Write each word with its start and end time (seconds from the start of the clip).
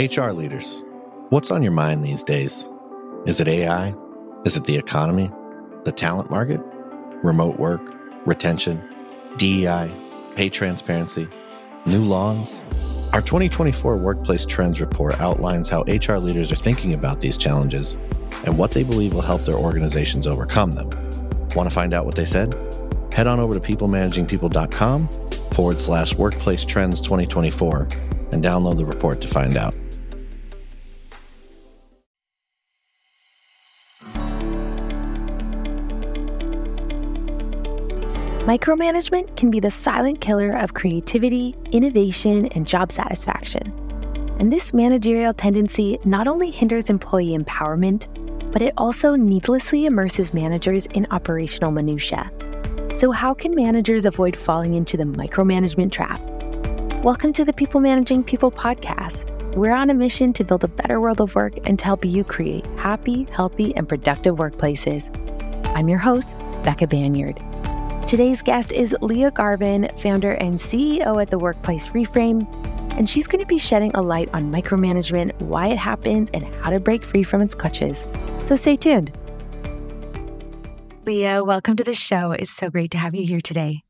HR 0.00 0.30
leaders, 0.30 0.82
what's 1.28 1.50
on 1.50 1.62
your 1.62 1.72
mind 1.72 2.02
these 2.02 2.24
days? 2.24 2.66
Is 3.26 3.38
it 3.38 3.46
AI? 3.46 3.94
Is 4.46 4.56
it 4.56 4.64
the 4.64 4.76
economy? 4.76 5.30
The 5.84 5.92
talent 5.92 6.30
market? 6.30 6.62
Remote 7.22 7.58
work? 7.58 7.82
Retention? 8.24 8.82
DEI? 9.36 9.94
Pay 10.36 10.48
transparency? 10.48 11.28
New 11.84 12.02
laws? 12.02 12.54
Our 13.12 13.20
2024 13.20 13.98
Workplace 13.98 14.46
Trends 14.46 14.80
Report 14.80 15.20
outlines 15.20 15.68
how 15.68 15.82
HR 15.82 16.16
leaders 16.16 16.50
are 16.50 16.56
thinking 16.56 16.94
about 16.94 17.20
these 17.20 17.36
challenges 17.36 17.98
and 18.46 18.56
what 18.56 18.70
they 18.70 18.84
believe 18.84 19.12
will 19.12 19.20
help 19.20 19.42
their 19.42 19.56
organizations 19.56 20.26
overcome 20.26 20.72
them. 20.72 20.88
Want 21.54 21.68
to 21.68 21.74
find 21.74 21.92
out 21.92 22.06
what 22.06 22.14
they 22.14 22.24
said? 22.24 22.54
Head 23.12 23.26
on 23.26 23.38
over 23.38 23.52
to 23.52 23.60
peoplemanagingpeople.com 23.60 25.08
forward 25.52 25.76
slash 25.76 26.14
workplace 26.14 26.64
trends 26.64 27.02
2024 27.02 27.82
and 28.32 28.42
download 28.42 28.78
the 28.78 28.86
report 28.86 29.20
to 29.20 29.28
find 29.28 29.58
out. 29.58 29.74
Micromanagement 38.50 39.36
can 39.36 39.48
be 39.48 39.60
the 39.60 39.70
silent 39.70 40.20
killer 40.20 40.56
of 40.56 40.74
creativity, 40.74 41.54
innovation, 41.70 42.46
and 42.46 42.66
job 42.66 42.90
satisfaction. 42.90 43.72
And 44.40 44.52
this 44.52 44.74
managerial 44.74 45.32
tendency 45.32 46.00
not 46.04 46.26
only 46.26 46.50
hinders 46.50 46.90
employee 46.90 47.38
empowerment, 47.38 48.08
but 48.52 48.60
it 48.60 48.74
also 48.76 49.14
needlessly 49.14 49.86
immerses 49.86 50.34
managers 50.34 50.86
in 50.86 51.06
operational 51.12 51.70
minutiae. 51.70 52.28
So, 52.96 53.12
how 53.12 53.34
can 53.34 53.54
managers 53.54 54.04
avoid 54.04 54.34
falling 54.34 54.74
into 54.74 54.96
the 54.96 55.04
micromanagement 55.04 55.92
trap? 55.92 56.20
Welcome 57.04 57.32
to 57.34 57.44
the 57.44 57.52
People 57.52 57.80
Managing 57.80 58.24
People 58.24 58.50
podcast. 58.50 59.30
We're 59.54 59.74
on 59.74 59.90
a 59.90 59.94
mission 59.94 60.32
to 60.32 60.42
build 60.42 60.64
a 60.64 60.68
better 60.68 61.00
world 61.00 61.20
of 61.20 61.36
work 61.36 61.52
and 61.62 61.78
to 61.78 61.84
help 61.84 62.04
you 62.04 62.24
create 62.24 62.66
happy, 62.78 63.28
healthy, 63.30 63.76
and 63.76 63.88
productive 63.88 64.38
workplaces. 64.38 65.06
I'm 65.76 65.88
your 65.88 66.00
host, 66.00 66.36
Becca 66.64 66.88
Banyard. 66.88 67.40
Today's 68.10 68.42
guest 68.42 68.72
is 68.72 68.92
Lia 69.02 69.30
Garvin, 69.30 69.88
founder 69.96 70.32
and 70.32 70.56
CEO 70.58 71.22
at 71.22 71.30
the 71.30 71.38
Workplace 71.38 71.90
Reframe, 71.90 72.44
and 72.98 73.08
she's 73.08 73.28
going 73.28 73.40
to 73.40 73.46
be 73.46 73.56
shedding 73.56 73.92
a 73.94 74.02
light 74.02 74.28
on 74.32 74.50
micromanagement, 74.50 75.40
why 75.42 75.68
it 75.68 75.78
happens, 75.78 76.28
and 76.34 76.44
how 76.56 76.70
to 76.70 76.80
break 76.80 77.04
free 77.04 77.22
from 77.22 77.40
its 77.40 77.54
clutches. 77.54 78.04
So 78.46 78.56
stay 78.56 78.76
tuned. 78.76 79.12
Lia, 81.06 81.44
welcome 81.44 81.76
to 81.76 81.84
the 81.84 81.94
show. 81.94 82.32
It's 82.32 82.50
so 82.50 82.68
great 82.68 82.90
to 82.90 82.98
have 82.98 83.14
you 83.14 83.24
here 83.24 83.40
today. 83.40 83.84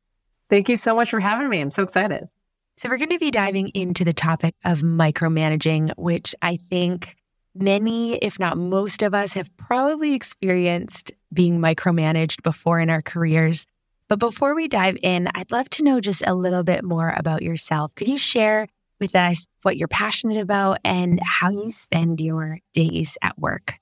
Thank 0.50 0.68
you 0.68 0.76
so 0.76 0.94
much 0.94 1.08
for 1.08 1.20
having 1.20 1.48
me. 1.48 1.58
I'm 1.58 1.70
so 1.70 1.82
excited. 1.82 2.28
So, 2.76 2.90
we're 2.90 2.98
going 2.98 3.08
to 3.08 3.18
be 3.18 3.30
diving 3.30 3.68
into 3.68 4.04
the 4.04 4.12
topic 4.12 4.54
of 4.66 4.80
micromanaging, 4.80 5.92
which 5.96 6.34
I 6.42 6.58
think 6.68 7.16
many, 7.54 8.16
if 8.16 8.38
not 8.38 8.58
most 8.58 9.02
of 9.02 9.14
us, 9.14 9.32
have 9.32 9.48
probably 9.56 10.12
experienced 10.12 11.10
being 11.32 11.58
micromanaged 11.58 12.42
before 12.42 12.80
in 12.80 12.90
our 12.90 13.00
careers. 13.00 13.64
But 14.10 14.18
before 14.18 14.56
we 14.56 14.66
dive 14.66 14.96
in, 15.04 15.28
I'd 15.36 15.52
love 15.52 15.70
to 15.70 15.84
know 15.84 16.00
just 16.00 16.24
a 16.26 16.34
little 16.34 16.64
bit 16.64 16.82
more 16.82 17.14
about 17.16 17.42
yourself. 17.42 17.94
Could 17.94 18.08
you 18.08 18.18
share 18.18 18.66
with 18.98 19.14
us 19.14 19.46
what 19.62 19.76
you're 19.76 19.86
passionate 19.86 20.38
about 20.38 20.80
and 20.84 21.20
how 21.22 21.50
you 21.50 21.70
spend 21.70 22.20
your 22.20 22.58
days 22.74 23.16
at 23.22 23.38
work? 23.38 23.74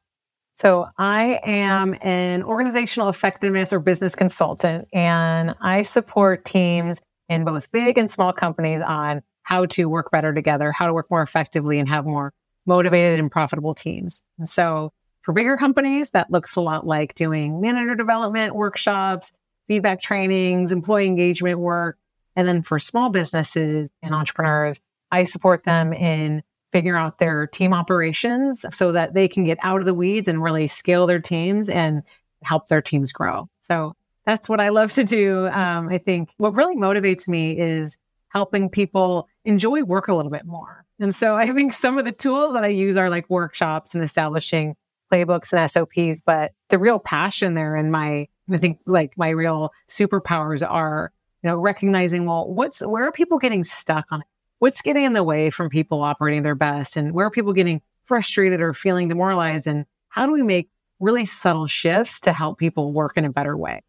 So, 0.55 0.89
I 0.99 1.41
am 1.45 1.97
an 2.03 2.43
organizational 2.43 3.09
effectiveness 3.09 3.73
or 3.73 3.81
business 3.81 4.15
consultant, 4.15 4.87
and 4.93 5.55
I 5.63 5.81
support 5.81 6.45
teams 6.45 7.01
in 7.31 7.45
both 7.45 7.73
big 7.73 7.97
and 7.97 8.11
small 8.11 8.35
companies 8.35 8.83
on 8.83 9.23
how 9.45 9.65
to 9.67 9.87
work 9.87 10.11
better 10.11 10.35
together, 10.35 10.73
how 10.73 10.89
to 10.89 10.93
work 10.93 11.11
more 11.11 11.23
effectively 11.23 11.79
and 11.79 11.89
have 11.89 12.05
more 12.05 12.35
motivated 12.67 13.19
and 13.19 13.31
profitable 13.31 13.75
teams. 13.75 14.23
And 14.39 14.47
so 14.47 14.93
for 15.23 15.33
bigger 15.33 15.57
companies, 15.57 16.11
that 16.11 16.31
looks 16.31 16.55
a 16.57 16.61
lot 16.61 16.87
like 16.87 17.15
doing 17.15 17.63
manager 17.63 17.95
development 17.95 18.55
workshops, 18.55 19.33
feedback 19.69 20.01
trainings, 20.01 20.73
employee 20.73 21.07
engagement 21.07 21.59
work. 21.61 21.99
And 22.35 22.49
then 22.49 22.63
for 22.63 22.79
small 22.79 23.11
businesses 23.11 23.91
and 24.03 24.15
entrepreneurs, 24.15 24.81
I 25.11 25.25
support 25.25 25.65
them 25.65 25.93
in 25.93 26.43
figuring 26.73 27.01
out 27.01 27.19
their 27.19 27.47
team 27.47 27.73
operations 27.73 28.65
so 28.71 28.93
that 28.93 29.15
they 29.15 29.29
can 29.29 29.45
get 29.45 29.59
out 29.63 29.81
of 29.81 29.87
the 29.87 29.95
weeds 29.95 30.29
and 30.29 30.43
really 30.43 30.67
scale 30.67 31.07
their 31.07 31.21
teams 31.21 31.69
and 31.69 32.03
help 32.43 32.69
their 32.69 32.83
teams 32.83 33.13
grow. 33.13 33.49
So 33.61 33.95
that's 34.25 34.49
what 34.49 34.61
I 34.61 34.69
love 34.69 34.93
to 34.95 35.05
do. 35.05 35.47
Um, 35.49 35.89
I 35.89 35.99
think 35.99 36.35
what 36.37 36.55
really 36.55 36.77
motivates 36.77 37.29
me 37.29 37.59
is 37.59 37.97
helping 38.29 38.69
people 38.69 39.27
enjoy 39.45 39.83
work 39.83 40.09
a 40.09 40.15
little 40.15 40.31
bit 40.31 40.45
more. 40.45 40.85
And 41.01 41.15
so 41.15 41.35
I 41.35 41.47
think 41.53 41.73
some 41.73 41.99
of 41.99 42.05
the 42.05 42.13
tools 42.13 42.53
that 42.53 42.65
I 42.65 42.69
use 42.69 42.97
are 42.97 43.09
like 43.09 43.31
workshops 43.31 43.95
and 43.95 44.05
establishing 44.05 44.77
playbooks 45.11 45.53
and 45.53 45.71
SOPs, 45.71 46.23
but 46.25 46.53
the 46.69 46.79
real 46.79 46.99
passion 46.99 47.55
there 47.55 47.77
in 47.77 47.91
my, 47.91 48.29
I 48.51 48.59
think 48.59 48.81
like 48.87 49.17
my 49.17 49.31
real 49.31 49.73
superpowers 49.89 50.69
are, 50.69 51.13
you 51.43 51.51
know, 51.51 51.59
recognizing, 51.59 52.27
well, 52.27 52.49
what's, 52.49 52.81
where 52.81 53.07
are 53.07 53.13
people 53.13 53.39
getting 53.39 53.63
stuck 53.63 54.07
on 54.11 54.21
it? 54.21 54.27
What's 54.59 54.81
getting 54.81 55.05
in 55.05 55.13
the 55.13 55.23
way 55.23 55.51
from 55.51 55.69
people 55.69 56.03
operating 56.03 56.43
their 56.43 56.55
best? 56.55 56.97
And 56.97 57.13
where 57.13 57.27
are 57.27 57.31
people 57.31 57.53
getting 57.53 57.81
frustrated 58.03 58.61
or 58.61 58.73
feeling 58.73 59.09
demoralized? 59.09 59.67
And 59.67 59.87
how 60.09 60.27
do 60.27 60.33
we 60.33 60.43
make 60.43 60.69
really 60.99 61.25
subtle 61.25 61.67
shifts 61.67 62.21
to 62.21 62.33
help 62.33 62.59
people 62.59 62.93
work 62.93 63.17
in 63.17 63.25
a 63.25 63.31
better 63.31 63.57
way? 63.57 63.83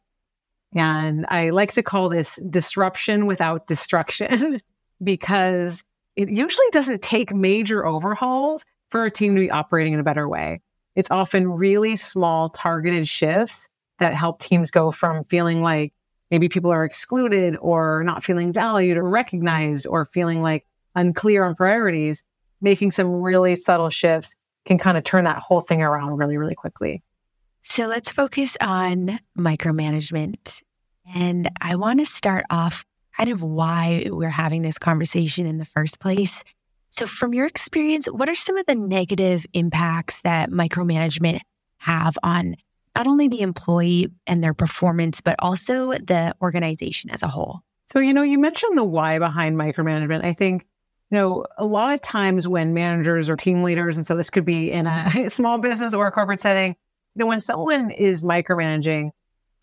And 0.75 1.25
I 1.30 1.50
like 1.50 1.74
to 1.74 1.84
call 1.84 2.09
this 2.09 2.40
disruption 2.50 3.25
without 3.25 3.66
destruction 3.66 4.62
because 5.03 5.84
it 6.16 6.30
usually 6.30 6.68
doesn't 6.72 7.02
take 7.02 7.34
major 7.34 7.86
overhauls 7.86 8.66
for 8.90 9.06
a 9.06 9.12
team 9.12 9.36
to 9.36 9.42
be 9.42 9.52
operating 9.52 9.94
in 9.94 10.00
a 10.00 10.03
better 10.03 10.28
way. 10.28 10.62
It's 10.96 11.09
often 11.12 11.50
really 11.50 11.96
small 11.96 12.50
targeted 12.50 13.08
shifts 13.08 13.69
that 14.00 14.14
help 14.14 14.40
teams 14.40 14.72
go 14.72 14.92
from 14.92 15.24
feeling 15.24 15.62
like 15.62 15.94
maybe 16.32 16.50
people 16.50 16.72
are 16.72 16.84
excluded 16.84 17.56
or 17.60 18.04
not 18.04 18.24
feeling 18.24 18.52
valued 18.54 18.98
or 18.98 19.08
recognized 19.08 19.88
or 19.88 20.06
feeling 20.06 20.42
like 20.42 20.66
unclear 20.96 21.44
on 21.44 21.56
priorities, 21.56 22.24
making 22.62 22.92
some 22.92 23.22
really 23.22 23.56
subtle 23.56 23.90
shifts 23.90 24.36
can 24.66 24.78
kind 24.78 24.98
of 24.98 25.04
turn 25.04 25.24
that 25.24 25.40
whole 25.40 25.62
thing 25.62 25.82
around 25.82 26.18
really, 26.18 26.38
really 26.38 26.56
quickly. 26.56 27.02
So 27.62 27.88
let's 27.88 28.12
focus 28.12 28.58
on 28.62 29.20
micromanagement. 29.38 30.62
And 31.14 31.50
I 31.62 31.76
want 31.76 32.00
to 32.00 32.06
start 32.06 32.46
off 32.50 32.86
kind 33.18 33.30
of 33.30 33.42
why 33.44 34.08
we're 34.10 34.30
having 34.30 34.62
this 34.62 34.78
conversation 34.78 35.46
in 35.46 35.58
the 35.58 35.66
first 35.66 36.00
place. 36.00 36.44
So, 36.90 37.06
from 37.06 37.34
your 37.34 37.46
experience, 37.46 38.08
what 38.08 38.30
are 38.30 38.36
some 38.36 38.58
of 38.58 38.66
the 38.66 38.76
negative 38.76 39.46
impacts 39.54 40.22
that 40.22 40.50
micromanagement 40.50 41.40
have 41.78 42.18
on 42.24 42.56
not 42.96 43.08
only 43.08 43.28
the 43.28 43.42
employee 43.42 44.12
and 44.28 44.44
their 44.44 44.54
performance, 44.54 45.22
but 45.22 45.36
also 45.40 45.94
the 45.94 46.36
organization 46.42 47.10
as 47.10 47.24
a 47.24 47.28
whole? 47.28 47.62
So, 47.88 48.00
you 48.00 48.14
know, 48.14 48.22
you 48.22 48.38
mentioned 48.38 48.78
the 48.78 48.84
why 48.84 49.20
behind 49.20 49.58
micromanagement. 49.58 50.24
I 50.24 50.34
think, 50.34 50.68
you 51.10 51.18
know, 51.18 51.46
a 51.58 51.66
lot 51.66 51.94
of 51.94 52.02
times 52.02 52.48
when 52.48 52.74
managers 52.74 53.30
or 53.30 53.36
team 53.36 53.64
leaders, 53.64 53.98
and 53.98 54.06
so 54.06 54.16
this 54.16 54.30
could 54.30 54.46
be 54.46 54.72
in 54.72 54.86
a 54.86 55.30
small 55.30 55.58
business 55.58 55.94
or 55.94 56.08
a 56.08 56.12
corporate 56.12 56.40
setting, 56.40 56.76
you 57.16 57.20
know, 57.20 57.26
when 57.26 57.40
someone 57.40 57.92
is 57.92 58.24
micromanaging, 58.24 59.12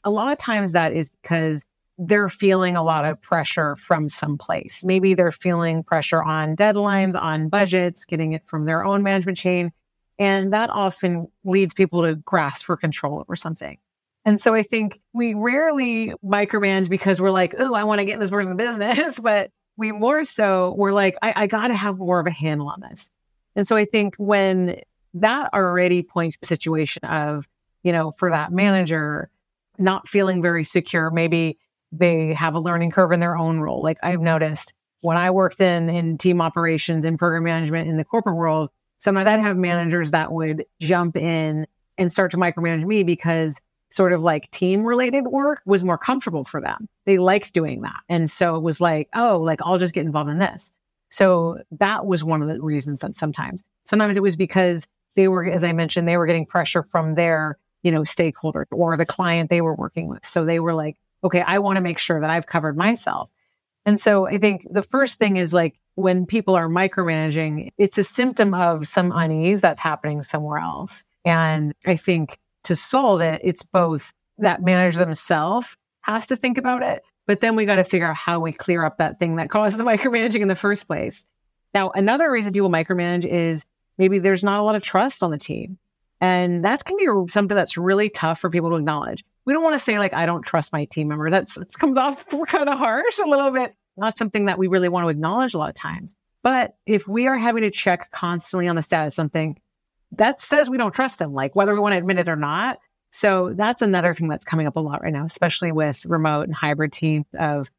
a 0.02 0.10
lot 0.10 0.32
of 0.32 0.38
times 0.38 0.72
that 0.72 0.92
is 0.92 1.10
because 1.22 1.64
they're 1.98 2.28
feeling 2.28 2.76
a 2.76 2.82
lot 2.82 3.04
of 3.04 3.20
pressure 3.20 3.76
from 3.76 4.08
someplace. 4.08 4.84
Maybe 4.84 5.14
they're 5.14 5.32
feeling 5.32 5.82
pressure 5.82 6.22
on 6.22 6.56
deadlines, 6.56 7.20
on 7.20 7.48
budgets, 7.48 8.04
getting 8.04 8.32
it 8.32 8.46
from 8.46 8.66
their 8.66 8.84
own 8.84 9.02
management 9.02 9.38
chain. 9.38 9.72
And 10.18 10.52
that 10.52 10.70
often 10.70 11.28
leads 11.44 11.74
people 11.74 12.02
to 12.02 12.14
grasp 12.14 12.64
for 12.64 12.76
control 12.76 13.20
over 13.20 13.36
something. 13.36 13.78
And 14.24 14.40
so 14.40 14.54
I 14.54 14.62
think 14.62 15.00
we 15.12 15.34
rarely 15.34 16.12
micromanage 16.24 16.88
because 16.88 17.20
we're 17.20 17.30
like, 17.30 17.54
oh, 17.58 17.74
I 17.74 17.84
want 17.84 18.00
to 18.00 18.04
get 18.04 18.18
this 18.18 18.30
person 18.30 18.56
business. 18.56 19.18
but 19.18 19.50
we 19.76 19.92
more 19.92 20.24
so, 20.24 20.74
we're 20.76 20.92
like, 20.92 21.16
I, 21.22 21.32
I 21.36 21.46
got 21.46 21.68
to 21.68 21.74
have 21.74 21.98
more 21.98 22.18
of 22.18 22.26
a 22.26 22.30
handle 22.30 22.68
on 22.68 22.80
this. 22.80 23.10
And 23.54 23.68
so 23.68 23.76
I 23.76 23.84
think 23.84 24.16
when 24.16 24.80
that 25.14 25.50
already 25.54 26.02
points 26.02 26.36
to 26.36 26.40
a 26.44 26.46
situation 26.46 27.04
of, 27.04 27.46
you 27.82 27.92
know, 27.92 28.10
for 28.10 28.30
that 28.30 28.52
manager 28.52 29.30
not 29.78 30.08
feeling 30.08 30.42
very 30.42 30.64
secure, 30.64 31.10
maybe 31.10 31.58
they 31.92 32.34
have 32.34 32.54
a 32.54 32.60
learning 32.60 32.90
curve 32.90 33.12
in 33.12 33.20
their 33.20 33.36
own 33.36 33.60
role. 33.60 33.82
Like 33.82 33.98
I've 34.02 34.20
noticed 34.20 34.72
when 35.02 35.16
I 35.16 35.30
worked 35.30 35.60
in 35.60 35.88
in 35.88 36.18
team 36.18 36.40
operations 36.40 37.04
and 37.04 37.18
program 37.18 37.44
management 37.44 37.88
in 37.88 37.96
the 37.96 38.04
corporate 38.04 38.36
world, 38.36 38.70
sometimes 38.98 39.26
I'd 39.26 39.40
have 39.40 39.56
managers 39.56 40.10
that 40.12 40.32
would 40.32 40.64
jump 40.80 41.16
in 41.16 41.66
and 41.98 42.12
start 42.12 42.30
to 42.32 42.36
micromanage 42.36 42.84
me 42.84 43.02
because 43.02 43.60
sort 43.90 44.12
of 44.12 44.22
like 44.22 44.50
team 44.50 44.84
related 44.84 45.26
work 45.26 45.62
was 45.64 45.84
more 45.84 45.98
comfortable 45.98 46.44
for 46.44 46.60
them. 46.60 46.88
They 47.04 47.18
liked 47.18 47.54
doing 47.54 47.82
that. 47.82 48.00
And 48.08 48.30
so 48.30 48.56
it 48.56 48.62
was 48.62 48.80
like, 48.80 49.08
oh, 49.14 49.38
like 49.38 49.60
I'll 49.62 49.78
just 49.78 49.94
get 49.94 50.04
involved 50.04 50.30
in 50.30 50.38
this. 50.38 50.72
So 51.08 51.58
that 51.72 52.04
was 52.04 52.24
one 52.24 52.42
of 52.42 52.48
the 52.48 52.60
reasons 52.60 53.00
that 53.00 53.14
sometimes, 53.14 53.62
sometimes 53.84 54.16
it 54.16 54.22
was 54.22 54.36
because 54.36 54.86
they 55.14 55.28
were, 55.28 55.46
as 55.46 55.64
I 55.64 55.72
mentioned, 55.72 56.06
they 56.06 56.16
were 56.16 56.26
getting 56.26 56.46
pressure 56.46 56.82
from 56.82 57.14
their, 57.14 57.58
you 57.82 57.92
know, 57.92 58.04
stakeholder 58.04 58.66
or 58.72 58.96
the 58.96 59.06
client 59.06 59.50
they 59.50 59.60
were 59.60 59.74
working 59.74 60.08
with. 60.08 60.26
So 60.26 60.44
they 60.44 60.58
were 60.58 60.74
like, 60.74 60.96
okay, 61.22 61.42
I 61.42 61.60
want 61.60 61.76
to 61.76 61.80
make 61.80 61.98
sure 61.98 62.20
that 62.20 62.28
I've 62.28 62.46
covered 62.46 62.76
myself. 62.76 63.30
And 63.86 64.00
so 64.00 64.26
I 64.26 64.38
think 64.38 64.66
the 64.68 64.82
first 64.82 65.18
thing 65.18 65.36
is 65.36 65.54
like 65.54 65.78
when 65.96 66.26
people 66.26 66.54
are 66.54 66.68
micromanaging, 66.68 67.70
it's 67.78 67.98
a 67.98 68.04
symptom 68.04 68.54
of 68.54 68.86
some 68.86 69.12
unease 69.12 69.62
that's 69.62 69.80
happening 69.80 70.22
somewhere 70.22 70.58
else. 70.58 71.04
And 71.24 71.74
I 71.84 71.96
think 71.96 72.38
to 72.64 72.76
solve 72.76 73.20
it, 73.22 73.40
it's 73.42 73.62
both 73.62 74.12
that 74.38 74.62
manager 74.62 75.04
themselves 75.04 75.76
has 76.02 76.26
to 76.28 76.36
think 76.36 76.58
about 76.58 76.82
it, 76.82 77.02
but 77.26 77.40
then 77.40 77.56
we 77.56 77.64
got 77.64 77.76
to 77.76 77.84
figure 77.84 78.06
out 78.06 78.16
how 78.16 78.38
we 78.38 78.52
clear 78.52 78.84
up 78.84 78.98
that 78.98 79.18
thing 79.18 79.36
that 79.36 79.50
caused 79.50 79.78
the 79.78 79.84
micromanaging 79.84 80.40
in 80.40 80.48
the 80.48 80.54
first 80.54 80.86
place. 80.86 81.26
Now, 81.74 81.90
another 81.90 82.30
reason 82.30 82.52
people 82.52 82.70
micromanage 82.70 83.24
is 83.24 83.64
maybe 83.98 84.18
there's 84.18 84.44
not 84.44 84.60
a 84.60 84.62
lot 84.62 84.76
of 84.76 84.82
trust 84.82 85.22
on 85.22 85.30
the 85.30 85.38
team. 85.38 85.78
And 86.20 86.64
that 86.64 86.84
can 86.84 86.96
be 86.96 87.06
something 87.28 87.54
that's 87.54 87.76
really 87.76 88.08
tough 88.08 88.38
for 88.40 88.50
people 88.50 88.70
to 88.70 88.76
acknowledge. 88.76 89.24
We 89.44 89.52
don't 89.52 89.62
want 89.62 89.74
to 89.74 89.78
say 89.78 89.98
like, 89.98 90.14
I 90.14 90.26
don't 90.26 90.42
trust 90.42 90.72
my 90.72 90.84
team 90.86 91.08
member. 91.08 91.30
That's, 91.30 91.54
that 91.54 91.72
comes 91.74 91.96
off 91.96 92.24
kind 92.46 92.68
of 92.68 92.78
harsh 92.78 93.18
a 93.18 93.28
little 93.28 93.50
bit. 93.50 93.74
Not 93.96 94.18
something 94.18 94.46
that 94.46 94.58
we 94.58 94.66
really 94.66 94.88
want 94.88 95.04
to 95.04 95.08
acknowledge 95.08 95.54
a 95.54 95.58
lot 95.58 95.68
of 95.68 95.74
times. 95.74 96.14
But 96.42 96.76
if 96.86 97.08
we 97.08 97.26
are 97.26 97.36
having 97.36 97.62
to 97.62 97.70
check 97.70 98.10
constantly 98.10 98.68
on 98.68 98.76
the 98.76 98.82
status 98.82 99.14
of 99.14 99.16
something, 99.16 99.58
that 100.12 100.40
says 100.40 100.70
we 100.70 100.78
don't 100.78 100.94
trust 100.94 101.18
them, 101.18 101.32
like 101.32 101.56
whether 101.56 101.74
we 101.74 101.80
want 101.80 101.94
to 101.94 101.98
admit 101.98 102.18
it 102.18 102.28
or 102.28 102.36
not. 102.36 102.78
So 103.10 103.52
that's 103.54 103.82
another 103.82 104.14
thing 104.14 104.28
that's 104.28 104.44
coming 104.44 104.66
up 104.66 104.76
a 104.76 104.80
lot 104.80 105.02
right 105.02 105.12
now, 105.12 105.24
especially 105.24 105.72
with 105.72 106.04
remote 106.06 106.42
and 106.42 106.54
hybrid 106.54 106.92
teams 106.92 107.26
of 107.38 107.70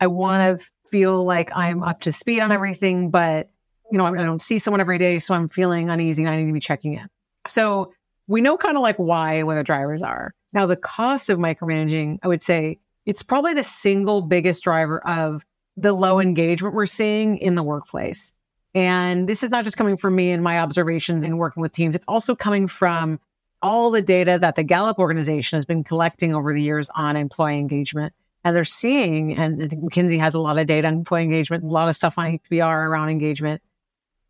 I 0.00 0.06
want 0.06 0.58
to 0.58 0.66
feel 0.88 1.24
like 1.24 1.54
I'm 1.54 1.82
up 1.82 2.00
to 2.02 2.12
speed 2.12 2.40
on 2.40 2.52
everything, 2.52 3.10
but 3.10 3.50
you 3.90 3.98
know, 3.98 4.06
I 4.06 4.12
don't 4.12 4.40
see 4.40 4.58
someone 4.58 4.80
every 4.80 4.98
day, 4.98 5.18
so 5.18 5.34
I'm 5.34 5.48
feeling 5.48 5.90
uneasy 5.90 6.22
and 6.22 6.32
I 6.32 6.36
need 6.36 6.46
to 6.46 6.52
be 6.52 6.60
checking 6.60 6.94
in. 6.94 7.08
So 7.46 7.92
we 8.26 8.40
know 8.40 8.56
kind 8.56 8.76
of 8.76 8.82
like 8.82 8.96
why 8.96 9.42
where 9.42 9.56
the 9.56 9.64
drivers 9.64 10.02
are. 10.02 10.34
Now 10.52 10.66
the 10.66 10.76
cost 10.76 11.28
of 11.28 11.38
micromanaging, 11.38 12.18
I 12.22 12.28
would 12.28 12.42
say 12.42 12.78
it's 13.06 13.22
probably 13.22 13.54
the 13.54 13.62
single 13.62 14.22
biggest 14.22 14.62
driver 14.62 15.06
of 15.06 15.44
the 15.76 15.92
low 15.92 16.20
engagement 16.20 16.74
we're 16.74 16.86
seeing 16.86 17.38
in 17.38 17.54
the 17.54 17.62
workplace. 17.62 18.34
And 18.74 19.28
this 19.28 19.42
is 19.42 19.50
not 19.50 19.64
just 19.64 19.76
coming 19.76 19.96
from 19.96 20.14
me 20.14 20.30
and 20.30 20.42
my 20.42 20.60
observations 20.60 21.24
in 21.24 21.38
working 21.38 21.60
with 21.60 21.72
teams. 21.72 21.94
It's 21.94 22.04
also 22.06 22.34
coming 22.34 22.68
from 22.68 23.18
all 23.62 23.90
the 23.90 24.02
data 24.02 24.38
that 24.40 24.54
the 24.56 24.62
Gallup 24.62 24.98
organization 24.98 25.56
has 25.56 25.64
been 25.64 25.84
collecting 25.84 26.34
over 26.34 26.54
the 26.54 26.62
years 26.62 26.88
on 26.94 27.16
employee 27.16 27.58
engagement. 27.58 28.14
And 28.42 28.56
they're 28.56 28.64
seeing, 28.64 29.36
and 29.36 29.62
I 29.62 29.68
think 29.68 29.82
McKinsey 29.82 30.18
has 30.18 30.34
a 30.34 30.40
lot 30.40 30.58
of 30.58 30.66
data 30.66 30.88
on 30.88 30.94
employee 30.94 31.24
engagement, 31.24 31.64
a 31.64 31.66
lot 31.66 31.88
of 31.88 31.94
stuff 31.94 32.16
on 32.16 32.38
HBR 32.50 32.88
around 32.88 33.10
engagement. 33.10 33.60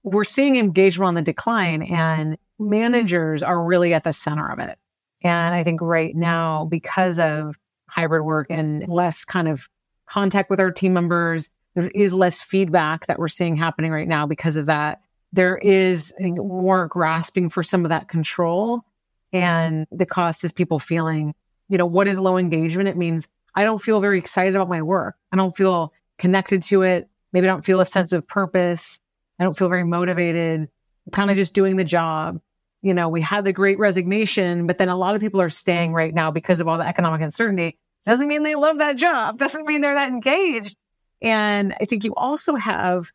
We're 0.02 0.24
seeing 0.24 0.56
engagement 0.56 1.08
on 1.08 1.14
the 1.14 1.22
decline, 1.22 1.82
and 1.82 2.36
managers 2.58 3.42
are 3.42 3.62
really 3.62 3.94
at 3.94 4.02
the 4.02 4.12
center 4.12 4.50
of 4.50 4.58
it. 4.58 4.78
And 5.22 5.54
I 5.54 5.62
think 5.62 5.80
right 5.80 6.16
now, 6.16 6.64
because 6.64 7.20
of 7.20 7.56
hybrid 7.88 8.24
work 8.24 8.46
and 8.50 8.88
less 8.88 9.24
kind 9.24 9.46
of 9.46 9.68
contact 10.10 10.50
with 10.50 10.60
our 10.60 10.70
team 10.70 10.92
members, 10.92 11.48
there 11.74 11.88
is 11.94 12.12
less 12.12 12.42
feedback 12.42 13.06
that 13.06 13.18
we're 13.18 13.28
seeing 13.28 13.56
happening 13.56 13.92
right 13.92 14.08
now 14.08 14.26
because 14.26 14.56
of 14.56 14.66
that. 14.66 15.00
There 15.32 15.56
is 15.56 16.12
more 16.18 16.88
grasping 16.88 17.48
for 17.48 17.62
some 17.62 17.84
of 17.84 17.90
that 17.90 18.08
control 18.08 18.84
and 19.32 19.86
the 19.92 20.06
cost 20.06 20.42
is 20.42 20.52
people 20.52 20.80
feeling, 20.80 21.34
you 21.68 21.78
know, 21.78 21.86
what 21.86 22.08
is 22.08 22.18
low 22.18 22.36
engagement? 22.36 22.88
It 22.88 22.96
means 22.96 23.28
I 23.54 23.64
don't 23.64 23.80
feel 23.80 24.00
very 24.00 24.18
excited 24.18 24.56
about 24.56 24.68
my 24.68 24.82
work. 24.82 25.16
I 25.32 25.36
don't 25.36 25.56
feel 25.56 25.92
connected 26.18 26.62
to 26.64 26.82
it. 26.82 27.08
Maybe 27.32 27.46
I 27.46 27.50
don't 27.52 27.64
feel 27.64 27.80
a 27.80 27.86
sense 27.86 28.12
of 28.12 28.26
purpose. 28.26 29.00
I 29.38 29.44
don't 29.44 29.56
feel 29.56 29.68
very 29.68 29.84
motivated. 29.84 30.62
I'm 31.06 31.12
kind 31.12 31.30
of 31.30 31.36
just 31.36 31.54
doing 31.54 31.76
the 31.76 31.84
job. 31.84 32.40
You 32.82 32.94
know, 32.94 33.08
we 33.08 33.20
had 33.20 33.44
the 33.44 33.52
great 33.52 33.78
resignation, 33.78 34.66
but 34.66 34.78
then 34.78 34.88
a 34.88 34.96
lot 34.96 35.14
of 35.14 35.20
people 35.20 35.40
are 35.40 35.50
staying 35.50 35.92
right 35.92 36.12
now 36.12 36.30
because 36.30 36.60
of 36.60 36.66
all 36.66 36.78
the 36.78 36.86
economic 36.86 37.20
uncertainty. 37.20 37.78
Doesn't 38.04 38.28
mean 38.28 38.42
they 38.42 38.54
love 38.54 38.78
that 38.78 38.96
job. 38.96 39.38
Doesn't 39.38 39.66
mean 39.66 39.80
they're 39.80 39.94
that 39.94 40.08
engaged. 40.08 40.76
And 41.22 41.74
I 41.80 41.84
think 41.84 42.04
you 42.04 42.14
also 42.14 42.54
have 42.54 43.10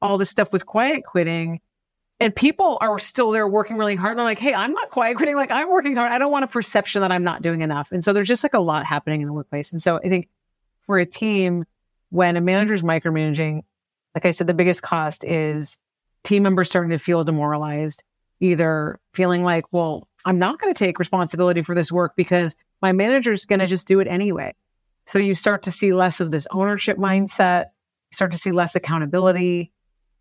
all 0.00 0.18
the 0.18 0.26
stuff 0.26 0.52
with 0.52 0.64
quiet 0.64 1.04
quitting 1.04 1.60
and 2.20 2.34
people 2.34 2.78
are 2.80 2.98
still 2.98 3.30
there 3.30 3.46
working 3.46 3.76
really 3.76 3.94
hard. 3.94 4.12
And 4.12 4.20
I'm 4.20 4.24
like, 4.24 4.38
hey, 4.38 4.52
I'm 4.52 4.72
not 4.72 4.90
quiet 4.90 5.16
quitting. 5.16 5.36
Like 5.36 5.50
I'm 5.50 5.70
working 5.70 5.94
hard. 5.94 6.10
I 6.10 6.18
don't 6.18 6.32
want 6.32 6.44
a 6.44 6.48
perception 6.48 7.02
that 7.02 7.12
I'm 7.12 7.22
not 7.22 7.42
doing 7.42 7.60
enough. 7.60 7.92
And 7.92 8.02
so 8.02 8.12
there's 8.12 8.28
just 8.28 8.42
like 8.42 8.54
a 8.54 8.60
lot 8.60 8.84
happening 8.84 9.20
in 9.20 9.28
the 9.28 9.32
workplace. 9.32 9.70
And 9.70 9.80
so 9.80 9.98
I 9.98 10.08
think 10.08 10.28
for 10.82 10.98
a 10.98 11.06
team, 11.06 11.64
when 12.10 12.36
a 12.36 12.40
manager 12.40 12.74
is 12.74 12.82
micromanaging, 12.82 13.62
like 14.14 14.26
I 14.26 14.32
said, 14.32 14.46
the 14.46 14.54
biggest 14.54 14.82
cost 14.82 15.22
is 15.24 15.78
team 16.24 16.42
members 16.42 16.68
starting 16.68 16.90
to 16.90 16.98
feel 16.98 17.22
demoralized, 17.22 18.02
either 18.40 18.98
feeling 19.12 19.44
like, 19.44 19.66
well, 19.72 20.08
I'm 20.24 20.38
not 20.38 20.58
going 20.58 20.74
to 20.74 20.78
take 20.78 20.98
responsibility 20.98 21.62
for 21.62 21.74
this 21.74 21.92
work 21.92 22.14
because 22.16 22.56
my 22.82 22.92
manager 22.92 23.32
is 23.32 23.46
going 23.46 23.60
to 23.60 23.66
just 23.66 23.86
do 23.86 24.00
it 24.00 24.06
anyway. 24.06 24.54
So 25.06 25.18
you 25.18 25.34
start 25.34 25.62
to 25.64 25.70
see 25.70 25.92
less 25.92 26.20
of 26.20 26.30
this 26.30 26.46
ownership 26.50 26.98
mindset, 26.98 27.66
you 28.10 28.14
start 28.14 28.32
to 28.32 28.38
see 28.38 28.52
less 28.52 28.74
accountability 28.74 29.72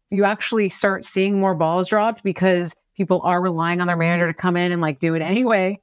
you 0.09 0.24
actually 0.24 0.69
start 0.69 1.06
seeing 1.06 1.39
more 1.39 1.56
balls 1.56 1.89
dropped 1.89 2.24
because 2.24 2.75
people 2.95 3.21
are 3.24 3.42
relying 3.42 3.81
on 3.81 3.88
their 3.88 3.98
manager 3.98 4.27
to 4.27 4.33
come 4.33 4.57
in 4.57 4.71
and 4.71 4.81
like 4.81 5.00
do 5.00 5.13
it 5.15 5.21
anyway. 5.21 5.80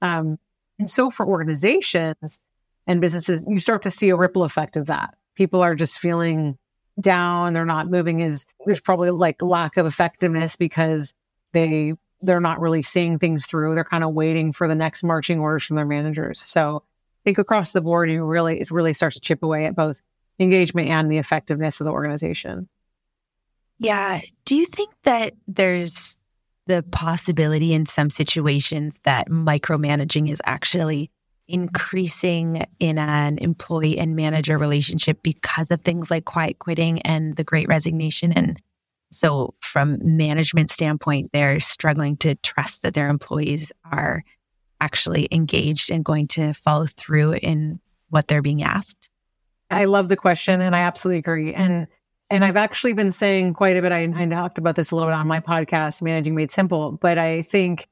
Um, 0.00 0.38
and 0.78 0.88
so 0.88 1.10
for 1.10 1.26
organizations 1.26 2.44
and 2.86 3.00
businesses, 3.00 3.44
you 3.48 3.58
start 3.58 3.82
to 3.82 3.90
see 3.90 4.10
a 4.10 4.16
ripple 4.16 4.44
effect 4.44 4.76
of 4.76 4.86
that. 4.86 5.14
People 5.34 5.62
are 5.62 5.74
just 5.74 5.98
feeling 5.98 6.56
down. 7.00 7.52
They're 7.52 7.64
not 7.64 7.90
moving 7.90 8.22
as 8.22 8.46
there's 8.66 8.80
probably 8.80 9.10
like 9.10 9.42
lack 9.42 9.76
of 9.76 9.86
effectiveness 9.86 10.56
because 10.56 11.14
they 11.52 11.94
they're 12.24 12.40
not 12.40 12.60
really 12.60 12.82
seeing 12.82 13.18
things 13.18 13.46
through. 13.46 13.74
They're 13.74 13.84
kind 13.84 14.04
of 14.04 14.14
waiting 14.14 14.52
for 14.52 14.68
the 14.68 14.74
next 14.74 15.02
marching 15.02 15.40
orders 15.40 15.64
from 15.64 15.76
their 15.76 15.86
managers. 15.86 16.40
So 16.40 16.76
I 16.76 17.22
think 17.24 17.38
across 17.38 17.72
the 17.72 17.80
board, 17.80 18.10
you 18.10 18.24
really 18.24 18.60
it 18.60 18.70
really 18.70 18.92
starts 18.92 19.16
to 19.16 19.20
chip 19.20 19.42
away 19.42 19.66
at 19.66 19.76
both 19.76 20.02
engagement 20.38 20.88
and 20.88 21.10
the 21.10 21.18
effectiveness 21.18 21.80
of 21.80 21.84
the 21.84 21.92
organization. 21.92 22.68
Yeah. 23.78 24.20
Do 24.44 24.56
you 24.56 24.66
think 24.66 24.94
that 25.02 25.34
there's 25.46 26.16
the 26.66 26.82
possibility 26.90 27.74
in 27.74 27.86
some 27.86 28.10
situations 28.10 28.98
that 29.02 29.28
micromanaging 29.28 30.30
is 30.30 30.40
actually 30.44 31.10
increasing 31.46 32.64
in 32.80 32.98
an 32.98 33.38
employee 33.38 33.98
and 33.98 34.16
manager 34.16 34.56
relationship 34.56 35.22
because 35.22 35.70
of 35.70 35.82
things 35.82 36.10
like 36.10 36.24
quiet 36.24 36.58
quitting 36.58 37.02
and 37.02 37.36
the 37.36 37.44
great 37.44 37.68
resignation 37.68 38.32
and 38.32 38.60
so 39.14 39.54
from 39.60 39.98
management 40.02 40.70
standpoint 40.70 41.30
they're 41.32 41.60
struggling 41.60 42.16
to 42.16 42.34
trust 42.36 42.82
that 42.82 42.94
their 42.94 43.08
employees 43.08 43.72
are 43.90 44.22
actually 44.80 45.28
engaged 45.30 45.90
and 45.90 46.04
going 46.04 46.28
to 46.28 46.52
follow 46.52 46.86
through 46.86 47.34
in 47.34 47.80
what 48.10 48.28
they're 48.28 48.42
being 48.42 48.62
asked 48.62 49.08
i 49.70 49.84
love 49.84 50.08
the 50.08 50.16
question 50.16 50.60
and 50.60 50.74
i 50.76 50.80
absolutely 50.80 51.18
agree 51.18 51.54
and 51.54 51.86
and 52.30 52.44
I've 52.44 52.56
actually 52.56 52.94
been 52.94 53.12
saying 53.12 53.54
quite 53.54 53.76
a 53.76 53.82
bit. 53.82 53.92
I, 53.92 54.02
I 54.16 54.26
talked 54.26 54.58
about 54.58 54.76
this 54.76 54.90
a 54.90 54.96
little 54.96 55.10
bit 55.10 55.14
on 55.14 55.26
my 55.26 55.40
podcast, 55.40 56.00
Managing 56.00 56.34
Made 56.34 56.50
Simple. 56.50 56.92
But 56.92 57.18
I 57.18 57.42
think 57.42 57.86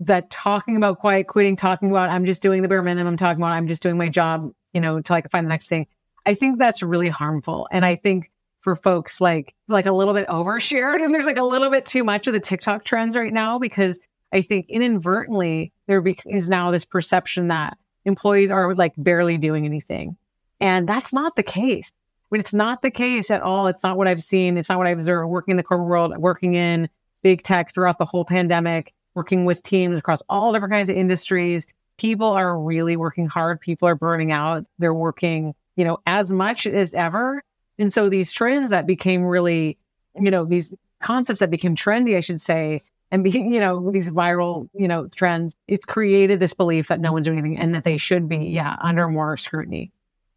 that 0.00 0.30
talking 0.30 0.76
about 0.76 0.98
quiet 0.98 1.28
quitting, 1.28 1.56
talking 1.56 1.90
about 1.90 2.10
I'm 2.10 2.26
just 2.26 2.42
doing 2.42 2.62
the 2.62 2.68
bare 2.68 2.82
minimum, 2.82 3.16
talking 3.16 3.40
about 3.40 3.52
I'm 3.52 3.68
just 3.68 3.82
doing 3.82 3.96
my 3.96 4.08
job, 4.08 4.50
you 4.72 4.80
know, 4.80 4.96
until 4.96 5.16
I 5.16 5.20
can 5.20 5.30
find 5.30 5.46
the 5.46 5.50
next 5.50 5.68
thing. 5.68 5.86
I 6.26 6.34
think 6.34 6.58
that's 6.58 6.82
really 6.82 7.08
harmful. 7.08 7.68
And 7.70 7.84
I 7.84 7.96
think 7.96 8.30
for 8.62 8.76
folks 8.76 9.20
like 9.20 9.54
like 9.68 9.86
a 9.86 9.92
little 9.92 10.14
bit 10.14 10.26
overshared 10.28 11.04
and 11.04 11.12
there's 11.12 11.26
like 11.26 11.36
a 11.36 11.44
little 11.44 11.68
bit 11.68 11.84
too 11.84 12.04
much 12.04 12.26
of 12.26 12.32
the 12.32 12.40
TikTok 12.40 12.84
trends 12.84 13.16
right 13.16 13.32
now 13.32 13.58
because 13.58 13.98
I 14.32 14.40
think 14.40 14.66
inadvertently 14.68 15.72
there 15.86 16.02
is 16.26 16.48
now 16.48 16.70
this 16.70 16.84
perception 16.84 17.48
that 17.48 17.76
employees 18.04 18.50
are 18.50 18.74
like 18.74 18.94
barely 18.96 19.36
doing 19.36 19.64
anything. 19.64 20.16
And 20.60 20.88
that's 20.88 21.12
not 21.12 21.36
the 21.36 21.42
case. 21.42 21.92
When 22.30 22.40
it's 22.40 22.54
not 22.54 22.80
the 22.80 22.90
case 22.90 23.30
at 23.30 23.42
all. 23.42 23.66
It's 23.66 23.82
not 23.82 23.98
what 23.98 24.08
I've 24.08 24.22
seen. 24.22 24.56
It's 24.56 24.70
not 24.70 24.78
what 24.78 24.86
I've 24.86 24.96
observed 24.96 25.28
working 25.28 25.52
in 25.52 25.56
the 25.58 25.62
corporate 25.62 25.88
world, 25.88 26.16
working 26.16 26.54
in 26.54 26.88
big 27.22 27.42
tech 27.42 27.74
throughout 27.74 27.98
the 27.98 28.06
whole 28.06 28.24
pandemic, 28.24 28.94
working 29.14 29.44
with 29.44 29.62
teams 29.62 29.98
across 29.98 30.22
all 30.30 30.52
different 30.52 30.72
kinds 30.72 30.88
of 30.88 30.96
industries. 30.96 31.66
People 31.98 32.28
are 32.28 32.58
really 32.58 32.96
working 32.96 33.26
hard. 33.26 33.60
People 33.60 33.86
are 33.86 33.94
burning 33.94 34.32
out. 34.32 34.64
They're 34.78 34.94
working, 34.94 35.54
you 35.76 35.84
know, 35.84 35.98
as 36.06 36.32
much 36.32 36.66
as 36.66 36.94
ever. 36.94 37.44
And 37.82 37.92
so 37.92 38.08
these 38.08 38.30
trends 38.30 38.70
that 38.70 38.86
became 38.86 39.24
really, 39.24 39.76
you 40.14 40.30
know, 40.30 40.44
these 40.44 40.72
concepts 41.00 41.40
that 41.40 41.50
became 41.50 41.74
trendy, 41.74 42.16
I 42.16 42.20
should 42.20 42.40
say, 42.40 42.80
and 43.10 43.24
being, 43.24 43.52
you 43.52 43.58
know, 43.58 43.90
these 43.90 44.08
viral, 44.08 44.68
you 44.72 44.86
know, 44.86 45.08
trends, 45.08 45.56
it's 45.66 45.84
created 45.84 46.38
this 46.38 46.54
belief 46.54 46.86
that 46.86 47.00
no 47.00 47.12
one's 47.12 47.26
doing 47.26 47.40
anything 47.40 47.58
and 47.58 47.74
that 47.74 47.82
they 47.82 47.96
should 47.96 48.28
be, 48.28 48.36
yeah, 48.36 48.76
under 48.80 49.08
more 49.08 49.36
scrutiny. 49.36 49.90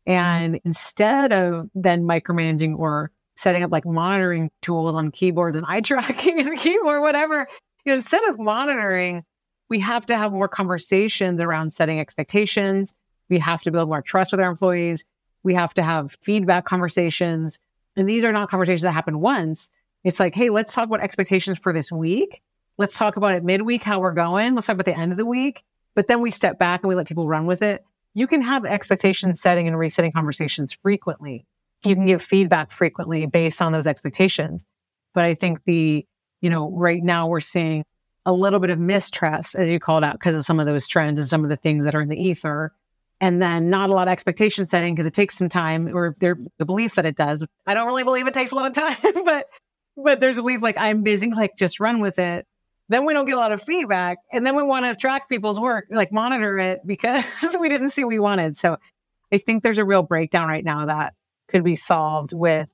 And 0.08 0.60
instead 0.66 1.32
of 1.34 1.70
then 1.76 2.02
micromanaging 2.02 2.80
or 2.80 3.12
setting 3.36 3.62
up 3.62 3.72
like 3.72 3.86
monitoring 3.86 4.50
tools 4.64 4.96
on 4.96 5.12
keyboards 5.12 5.56
and 5.56 5.68
eye 5.68 5.82
tracking 5.82 6.40
and 6.48 6.58
keyboard, 6.58 7.02
whatever, 7.02 7.48
you 7.86 7.92
know, 7.92 7.96
instead 7.96 8.24
of 8.28 8.40
monitoring, 8.40 9.24
we 9.70 9.80
have 9.82 10.08
to 10.08 10.18
have 10.18 10.32
more 10.32 10.48
conversations 10.48 11.42
around 11.42 11.74
setting 11.74 12.00
expectations. 12.00 12.96
We 13.30 13.38
have 13.38 13.62
to 13.64 13.72
build 13.72 13.88
more 13.88 14.02
trust 14.02 14.32
with 14.32 14.42
our 14.42 14.50
employees. 14.50 15.06
We 15.46 15.54
have 15.54 15.74
to 15.76 15.84
have 15.84 16.18
feedback 16.22 16.66
conversations. 16.66 17.60
And 17.96 18.10
these 18.10 18.26
are 18.26 18.34
not 18.34 18.50
conversations 18.50 18.82
that 18.82 18.92
happen 18.92 19.22
once. 19.22 19.70
It's 20.04 20.20
like, 20.20 20.36
hey, 20.36 20.50
let's 20.50 20.74
talk 20.74 20.86
about 20.86 21.00
expectations 21.00 21.58
for 21.58 21.72
this 21.72 21.90
week. 21.90 22.42
Let's 22.78 22.98
talk 22.98 23.16
about 23.16 23.34
it 23.34 23.44
midweek, 23.46 23.84
how 23.84 24.00
we're 24.00 24.12
going. 24.12 24.56
Let's 24.56 24.68
talk 24.68 24.74
about 24.74 24.86
the 24.86 25.00
end 25.00 25.14
of 25.14 25.18
the 25.18 25.26
week. 25.26 25.64
But 25.96 26.10
then 26.10 26.20
we 26.22 26.30
step 26.30 26.60
back 26.60 26.84
and 26.84 26.90
we 26.90 26.96
let 26.96 27.08
people 27.08 27.28
run 27.28 27.46
with 27.46 27.62
it 27.62 27.86
you 28.16 28.28
can 28.28 28.42
have 28.42 28.66
expectation 28.66 29.36
setting 29.36 29.68
and 29.68 29.78
resetting 29.78 30.14
conversations 30.14 30.74
frequently. 30.74 31.46
you 31.84 31.94
can 31.94 32.08
give 32.08 32.22
feedback 32.22 32.72
frequently 32.72 33.28
based 33.28 33.62
on 33.62 33.72
those 33.72 33.86
expectations. 33.86 34.66
But 35.14 35.26
I 35.26 35.36
think 35.36 35.66
the, 35.66 36.04
you 36.42 36.50
know, 36.50 36.72
right 36.72 37.04
now 37.04 37.28
we're 37.28 37.42
seeing 37.42 37.86
a 38.26 38.34
little 38.34 38.60
bit 38.60 38.72
of 38.72 38.80
mistrust, 38.80 39.54
as 39.54 39.70
you 39.70 39.80
called 39.80 40.04
out, 40.04 40.14
because 40.14 40.36
of 40.36 40.46
some 40.46 40.60
of 40.60 40.66
those 40.66 40.88
trends 40.88 41.20
and 41.20 41.28
some 41.28 41.44
of 41.44 41.50
the 41.50 41.58
things 41.58 41.86
that 41.86 41.94
are 41.94 42.02
in 42.02 42.10
the 42.10 42.20
ether. 42.20 42.74
And 43.22 43.42
then 43.42 43.70
not 43.70 43.90
a 43.90 43.94
lot 43.94 44.08
of 44.08 44.12
expectation 44.12 44.66
setting 44.66 44.94
because 44.94 45.06
it 45.06 45.14
takes 45.14 45.38
some 45.38 45.50
time, 45.50 45.96
or 45.96 46.16
there, 46.20 46.38
the 46.58 46.66
belief 46.66 46.96
that 46.96 47.06
it 47.06 47.16
does. 47.16 47.46
I 47.66 47.74
don't 47.74 47.88
really 47.88 48.04
believe 48.04 48.28
it 48.28 48.34
takes 48.34 48.52
a 48.52 48.56
lot 48.56 48.68
of 48.68 48.74
time, 48.74 48.98
but 49.26 49.48
but 49.96 50.20
there's 50.20 50.38
a 50.38 50.42
belief 50.42 50.62
like 50.62 50.78
I'm 50.78 51.02
busy, 51.02 51.32
like 51.32 51.56
just 51.58 51.80
run 51.80 52.02
with 52.02 52.20
it. 52.20 52.46
Then 52.90 53.06
we 53.06 53.14
don't 53.14 53.26
get 53.26 53.36
a 53.36 53.40
lot 53.40 53.52
of 53.52 53.64
feedback, 53.64 54.18
and 54.34 54.46
then 54.46 54.56
we 54.56 54.64
want 54.64 54.86
to 54.86 54.96
track 54.96 55.30
people's 55.30 55.60
work, 55.60 55.86
like 55.90 56.12
monitor 56.12 56.60
it 56.60 56.82
because 56.86 57.24
we 57.60 57.70
didn't 57.70 57.90
see 57.90 58.04
what 58.04 58.10
we 58.10 58.20
wanted. 58.20 58.58
So 58.58 58.78
I 59.32 59.38
think 59.38 59.64
there's 59.64 59.78
a 59.78 59.86
real 59.86 60.04
breakdown 60.04 60.50
right 60.50 60.64
now 60.64 60.86
that 60.86 61.14
could 61.48 61.64
be 61.64 61.76
solved 61.76 62.34
with 62.34 62.70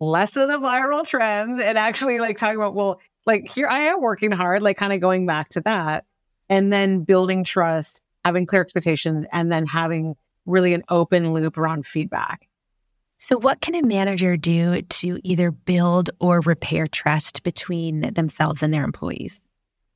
less 0.00 0.36
of 0.36 0.48
the 0.48 0.58
viral 0.58 1.06
trends 1.06 1.60
and 1.60 1.78
actually 1.78 2.18
like 2.18 2.36
talking 2.36 2.56
about, 2.56 2.74
well, 2.74 3.00
like 3.26 3.50
here 3.50 3.68
I 3.68 3.80
am 3.80 4.00
working 4.00 4.32
hard, 4.32 4.62
like 4.62 4.76
kind 4.76 4.92
of 4.92 5.00
going 5.00 5.26
back 5.26 5.50
to 5.50 5.60
that 5.62 6.04
and 6.48 6.72
then 6.72 7.04
building 7.04 7.44
trust, 7.44 8.02
having 8.24 8.46
clear 8.46 8.62
expectations, 8.62 9.24
and 9.32 9.50
then 9.50 9.66
having 9.66 10.16
really 10.46 10.74
an 10.74 10.82
open 10.88 11.32
loop 11.32 11.58
around 11.58 11.86
feedback. 11.86 12.48
So, 13.18 13.38
what 13.38 13.60
can 13.60 13.74
a 13.74 13.82
manager 13.82 14.36
do 14.36 14.82
to 14.82 15.20
either 15.22 15.50
build 15.50 16.10
or 16.18 16.40
repair 16.40 16.86
trust 16.86 17.42
between 17.42 18.12
themselves 18.14 18.62
and 18.62 18.72
their 18.72 18.84
employees? 18.84 19.40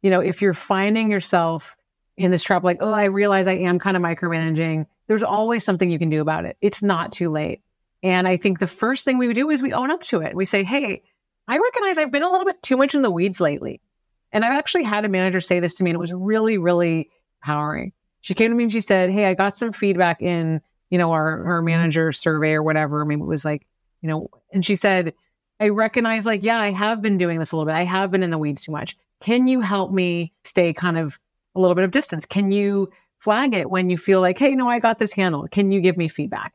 You 0.02 0.10
know, 0.10 0.20
if 0.20 0.40
you're 0.40 0.54
finding 0.54 1.10
yourself 1.10 1.76
in 2.16 2.30
this 2.30 2.42
trap, 2.42 2.64
like, 2.64 2.78
oh, 2.80 2.92
I 2.92 3.04
realize 3.04 3.46
I 3.46 3.56
am 3.56 3.78
kind 3.78 3.96
of 3.96 4.02
micromanaging, 4.02 4.86
there's 5.08 5.22
always 5.22 5.64
something 5.64 5.90
you 5.90 5.98
can 5.98 6.10
do 6.10 6.20
about 6.20 6.44
it. 6.44 6.56
It's 6.60 6.82
not 6.82 7.12
too 7.12 7.30
late. 7.30 7.62
And 8.02 8.28
I 8.28 8.36
think 8.36 8.60
the 8.60 8.66
first 8.66 9.04
thing 9.04 9.18
we 9.18 9.26
would 9.26 9.36
do 9.36 9.50
is 9.50 9.62
we 9.62 9.72
own 9.72 9.90
up 9.90 10.02
to 10.04 10.20
it. 10.20 10.36
We 10.36 10.44
say, 10.44 10.62
hey, 10.62 11.02
I 11.48 11.58
recognize 11.58 11.98
I've 11.98 12.12
been 12.12 12.22
a 12.22 12.30
little 12.30 12.46
bit 12.46 12.62
too 12.62 12.76
much 12.76 12.94
in 12.94 13.02
the 13.02 13.10
weeds 13.10 13.40
lately. 13.40 13.80
And 14.30 14.44
I've 14.44 14.58
actually 14.58 14.84
had 14.84 15.04
a 15.04 15.08
manager 15.08 15.40
say 15.40 15.58
this 15.60 15.76
to 15.76 15.84
me, 15.84 15.90
and 15.90 15.96
it 15.96 16.00
was 16.00 16.12
really, 16.12 16.58
really 16.58 17.10
empowering. 17.42 17.92
She 18.20 18.34
came 18.34 18.50
to 18.50 18.56
me 18.56 18.64
and 18.64 18.72
she 18.72 18.80
said, 18.80 19.10
Hey, 19.10 19.26
I 19.26 19.34
got 19.34 19.56
some 19.56 19.72
feedback 19.72 20.22
in, 20.22 20.60
you 20.90 20.98
know, 20.98 21.12
our, 21.12 21.44
our 21.44 21.58
mm-hmm. 21.58 21.66
manager 21.66 22.12
survey 22.12 22.52
or 22.52 22.62
whatever. 22.62 23.04
Maybe 23.04 23.22
it 23.22 23.26
was 23.26 23.44
like, 23.44 23.66
you 24.02 24.08
know, 24.08 24.28
and 24.52 24.64
she 24.64 24.74
said, 24.74 25.14
I 25.60 25.70
recognize, 25.70 26.24
like, 26.24 26.44
yeah, 26.44 26.58
I 26.58 26.70
have 26.70 27.02
been 27.02 27.18
doing 27.18 27.38
this 27.38 27.50
a 27.50 27.56
little 27.56 27.66
bit. 27.66 27.74
I 27.74 27.84
have 27.84 28.10
been 28.10 28.22
in 28.22 28.30
the 28.30 28.38
weeds 28.38 28.62
too 28.62 28.72
much. 28.72 28.96
Can 29.20 29.48
you 29.48 29.60
help 29.60 29.90
me 29.90 30.32
stay 30.44 30.72
kind 30.72 30.96
of 30.96 31.18
a 31.56 31.60
little 31.60 31.74
bit 31.74 31.84
of 31.84 31.90
distance? 31.90 32.24
Can 32.24 32.52
you 32.52 32.90
flag 33.18 33.54
it 33.54 33.68
when 33.68 33.90
you 33.90 33.98
feel 33.98 34.20
like, 34.20 34.38
hey, 34.38 34.54
no, 34.54 34.68
I 34.68 34.78
got 34.78 35.00
this 35.00 35.12
handled? 35.12 35.50
Can 35.50 35.72
you 35.72 35.80
give 35.80 35.96
me 35.96 36.06
feedback? 36.06 36.52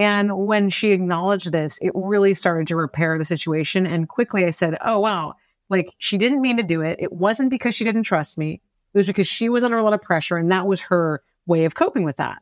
And 0.00 0.46
when 0.46 0.70
she 0.70 0.92
acknowledged 0.92 1.52
this, 1.52 1.78
it 1.82 1.92
really 1.94 2.32
started 2.32 2.66
to 2.68 2.76
repair 2.76 3.18
the 3.18 3.24
situation. 3.24 3.86
And 3.86 4.08
quickly 4.08 4.46
I 4.46 4.50
said, 4.50 4.78
Oh, 4.84 4.98
wow. 4.98 5.34
Like 5.68 5.94
she 5.98 6.16
didn't 6.16 6.40
mean 6.40 6.56
to 6.56 6.62
do 6.62 6.80
it. 6.80 6.98
It 7.00 7.12
wasn't 7.12 7.50
because 7.50 7.74
she 7.74 7.84
didn't 7.84 8.04
trust 8.04 8.38
me. 8.38 8.62
It 8.92 8.98
was 8.98 9.06
because 9.06 9.26
she 9.26 9.48
was 9.48 9.64
under 9.64 9.78
a 9.78 9.84
lot 9.84 9.92
of 9.92 10.02
pressure. 10.02 10.36
And 10.36 10.50
that 10.50 10.66
was 10.66 10.80
her 10.82 11.22
way 11.46 11.64
of 11.64 11.74
coping 11.74 12.04
with 12.04 12.16
that. 12.16 12.38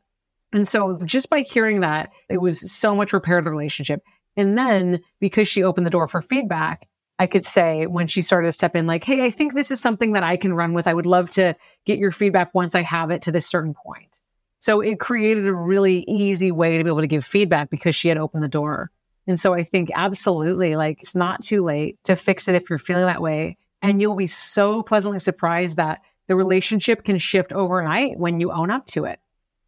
And 0.53 0.67
so 0.67 0.99
just 1.05 1.29
by 1.29 1.41
hearing 1.41 1.81
that, 1.81 2.11
it 2.29 2.41
was 2.41 2.73
so 2.73 2.95
much 2.95 3.13
repair 3.13 3.39
of 3.39 3.45
the 3.45 3.51
relationship. 3.51 4.03
And 4.37 4.57
then 4.57 5.01
because 5.21 5.49
she 5.49 5.63
opened 5.63 5.87
the 5.87 5.91
door 5.91 6.09
for 6.09 6.23
feedback, 6.23 6.89
I 7.19 7.27
could 7.27 7.45
say 7.45 7.87
when 7.87 8.07
she 8.07 8.23
started 8.23 8.49
to 8.49 8.53
step 8.53 8.77
in, 8.77 8.87
like, 8.87 9.05
Hey, 9.05 9.25
I 9.25 9.31
think 9.31 9.55
this 9.55 9.71
is 9.71 9.81
something 9.81 10.13
that 10.13 10.23
I 10.23 10.37
can 10.37 10.55
run 10.55 10.73
with. 10.73 10.87
I 10.87 10.95
would 10.95 11.07
love 11.07 11.31
to 11.31 11.55
get 11.85 11.99
your 11.99 12.13
feedback 12.13 12.55
once 12.55 12.75
I 12.75 12.83
have 12.83 13.11
it 13.11 13.23
to 13.23 13.33
this 13.33 13.47
certain 13.47 13.75
point. 13.75 14.21
So 14.61 14.81
it 14.81 15.01
created 15.01 15.47
a 15.47 15.55
really 15.55 16.05
easy 16.09 16.51
way 16.51 16.79
to 16.79 16.85
be 16.85 16.91
able 16.91 17.01
to 17.01 17.07
give 17.07 17.25
feedback 17.25 17.71
because 17.71 17.95
she 17.95 18.09
had 18.09 18.19
opened 18.19 18.43
the 18.43 18.49
door. 18.49 18.91
And 19.27 19.39
so 19.39 19.55
I 19.55 19.63
think 19.63 19.91
absolutely 19.95 20.75
like 20.75 21.01
it's 21.01 21.15
not 21.15 21.43
too 21.43 21.63
late 21.63 21.99
to 22.05 22.17
fix 22.17 22.49
it 22.49 22.55
if 22.55 22.71
you're 22.71 22.79
feeling 22.79 23.07
that 23.07 23.23
way. 23.23 23.59
And 23.83 24.01
you'll 24.01 24.17
be 24.17 24.27
so 24.27 24.83
pleasantly 24.83 25.19
surprised 25.19 25.77
that 25.77 26.01
the 26.29 26.37
relationship 26.37 27.05
can 27.05 27.19
shift 27.19 27.53
overnight 27.53 28.19
when 28.19 28.41
you 28.41 28.53
own 28.53 28.71
up 28.71 28.87
to 28.87 29.05
it. 29.05 29.21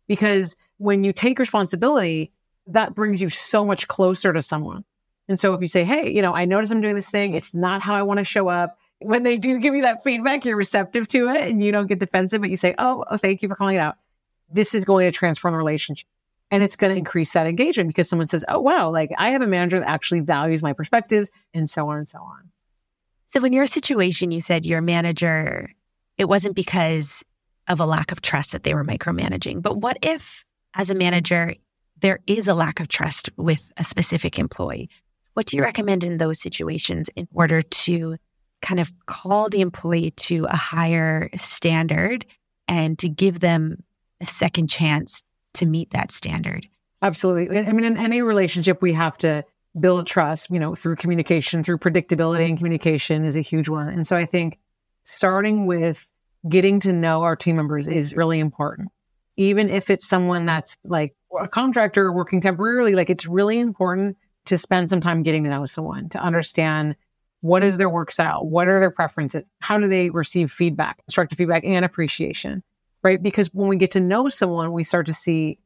Because 0.06 0.56
when 0.78 1.04
you 1.04 1.12
take 1.12 1.38
responsibility, 1.38 2.32
that 2.68 2.94
brings 2.94 3.20
you 3.20 3.28
so 3.28 3.64
much 3.64 3.88
closer 3.88 4.32
to 4.32 4.42
someone. 4.42 4.84
And 5.28 5.38
so 5.38 5.54
if 5.54 5.60
you 5.60 5.68
say, 5.68 5.84
Hey, 5.84 6.10
you 6.10 6.22
know, 6.22 6.34
I 6.34 6.44
notice 6.44 6.70
I'm 6.70 6.80
doing 6.80 6.94
this 6.94 7.10
thing. 7.10 7.34
It's 7.34 7.52
not 7.54 7.82
how 7.82 7.94
I 7.94 8.02
want 8.02 8.18
to 8.18 8.24
show 8.24 8.48
up. 8.48 8.78
When 9.00 9.22
they 9.22 9.36
do 9.36 9.58
give 9.58 9.74
you 9.74 9.82
that 9.82 10.04
feedback, 10.04 10.44
you're 10.44 10.56
receptive 10.56 11.08
to 11.08 11.28
it 11.30 11.48
and 11.48 11.62
you 11.64 11.72
don't 11.72 11.86
get 11.86 11.98
defensive, 11.98 12.40
but 12.40 12.50
you 12.50 12.56
say, 12.56 12.74
Oh, 12.78 13.04
oh 13.10 13.16
thank 13.16 13.42
you 13.42 13.48
for 13.48 13.56
calling 13.56 13.76
it 13.76 13.80
out 13.80 13.96
this 14.52 14.74
is 14.74 14.84
going 14.84 15.06
to 15.06 15.16
transform 15.16 15.52
the 15.52 15.58
relationship. 15.58 16.08
And 16.50 16.62
it's 16.62 16.76
going 16.76 16.92
to 16.92 16.98
increase 16.98 17.32
that 17.32 17.46
engagement 17.46 17.88
because 17.88 18.08
someone 18.08 18.26
says, 18.26 18.44
oh, 18.48 18.60
wow, 18.60 18.90
like 18.90 19.12
I 19.16 19.30
have 19.30 19.42
a 19.42 19.46
manager 19.46 19.78
that 19.78 19.88
actually 19.88 20.20
values 20.20 20.62
my 20.62 20.72
perspectives 20.72 21.30
and 21.54 21.70
so 21.70 21.88
on 21.88 21.98
and 21.98 22.08
so 22.08 22.18
on. 22.18 22.50
So, 23.26 23.44
in 23.44 23.52
your 23.52 23.66
situation, 23.66 24.32
you 24.32 24.40
said 24.40 24.66
your 24.66 24.80
manager, 24.80 25.70
it 26.20 26.28
wasn't 26.28 26.54
because 26.54 27.24
of 27.68 27.80
a 27.80 27.86
lack 27.86 28.12
of 28.12 28.20
trust 28.20 28.52
that 28.52 28.62
they 28.62 28.74
were 28.74 28.84
micromanaging. 28.84 29.62
But 29.62 29.78
what 29.78 29.96
if, 30.02 30.44
as 30.74 30.90
a 30.90 30.94
manager, 30.94 31.54
there 32.00 32.20
is 32.26 32.46
a 32.46 32.54
lack 32.54 32.78
of 32.78 32.88
trust 32.88 33.30
with 33.36 33.72
a 33.76 33.84
specific 33.84 34.38
employee? 34.38 34.90
What 35.34 35.46
do 35.46 35.56
you 35.56 35.62
recommend 35.62 36.04
in 36.04 36.18
those 36.18 36.40
situations 36.40 37.08
in 37.16 37.26
order 37.32 37.62
to 37.62 38.16
kind 38.62 38.80
of 38.80 38.92
call 39.06 39.48
the 39.48 39.60
employee 39.62 40.10
to 40.12 40.44
a 40.44 40.56
higher 40.56 41.30
standard 41.36 42.26
and 42.68 42.98
to 42.98 43.08
give 43.08 43.40
them 43.40 43.82
a 44.20 44.26
second 44.26 44.68
chance 44.68 45.22
to 45.54 45.66
meet 45.66 45.90
that 45.90 46.12
standard. 46.12 46.66
Absolutely. 47.02 47.58
I 47.58 47.72
mean, 47.72 47.84
in 47.84 47.96
any 47.96 48.22
relationship, 48.22 48.82
we 48.82 48.92
have 48.92 49.16
to 49.18 49.44
build 49.78 50.06
trust, 50.06 50.50
you 50.50 50.58
know, 50.58 50.74
through 50.74 50.96
communication, 50.96 51.64
through 51.64 51.78
predictability 51.78 52.46
and 52.46 52.58
communication 52.58 53.24
is 53.24 53.36
a 53.36 53.40
huge 53.40 53.68
one. 53.68 53.88
And 53.88 54.06
so 54.06 54.16
I 54.16 54.26
think 54.26 54.58
starting 55.02 55.66
with 55.66 56.06
getting 56.48 56.80
to 56.80 56.92
know 56.92 57.22
our 57.22 57.36
team 57.36 57.56
members 57.56 57.86
is 57.86 58.14
really 58.14 58.38
important. 58.38 58.88
Even 59.36 59.70
if 59.70 59.90
it's 59.90 60.06
someone 60.06 60.46
that's 60.46 60.76
like 60.84 61.14
a 61.38 61.48
contractor 61.48 62.12
working 62.12 62.40
temporarily, 62.40 62.94
like 62.94 63.10
it's 63.10 63.26
really 63.26 63.58
important 63.58 64.16
to 64.46 64.58
spend 64.58 64.90
some 64.90 65.00
time 65.00 65.22
getting 65.22 65.44
to 65.44 65.50
know 65.50 65.66
someone 65.66 66.08
to 66.10 66.18
understand 66.18 66.96
what 67.40 67.62
is 67.62 67.78
their 67.78 67.88
work 67.88 68.10
style? 68.10 68.46
What 68.46 68.68
are 68.68 68.80
their 68.80 68.90
preferences? 68.90 69.48
How 69.60 69.78
do 69.78 69.88
they 69.88 70.10
receive 70.10 70.50
feedback, 70.50 70.98
constructive 71.04 71.38
feedback 71.38 71.64
and 71.64 71.84
appreciation? 71.84 72.62
right? 73.02 73.22
Because 73.22 73.52
when 73.54 73.68
we 73.68 73.76
get 73.76 73.92
to 73.92 74.00
know 74.00 74.28
someone, 74.28 74.72
we 74.72 74.84
start 74.84 75.06
to 75.06 75.14
see 75.14 75.58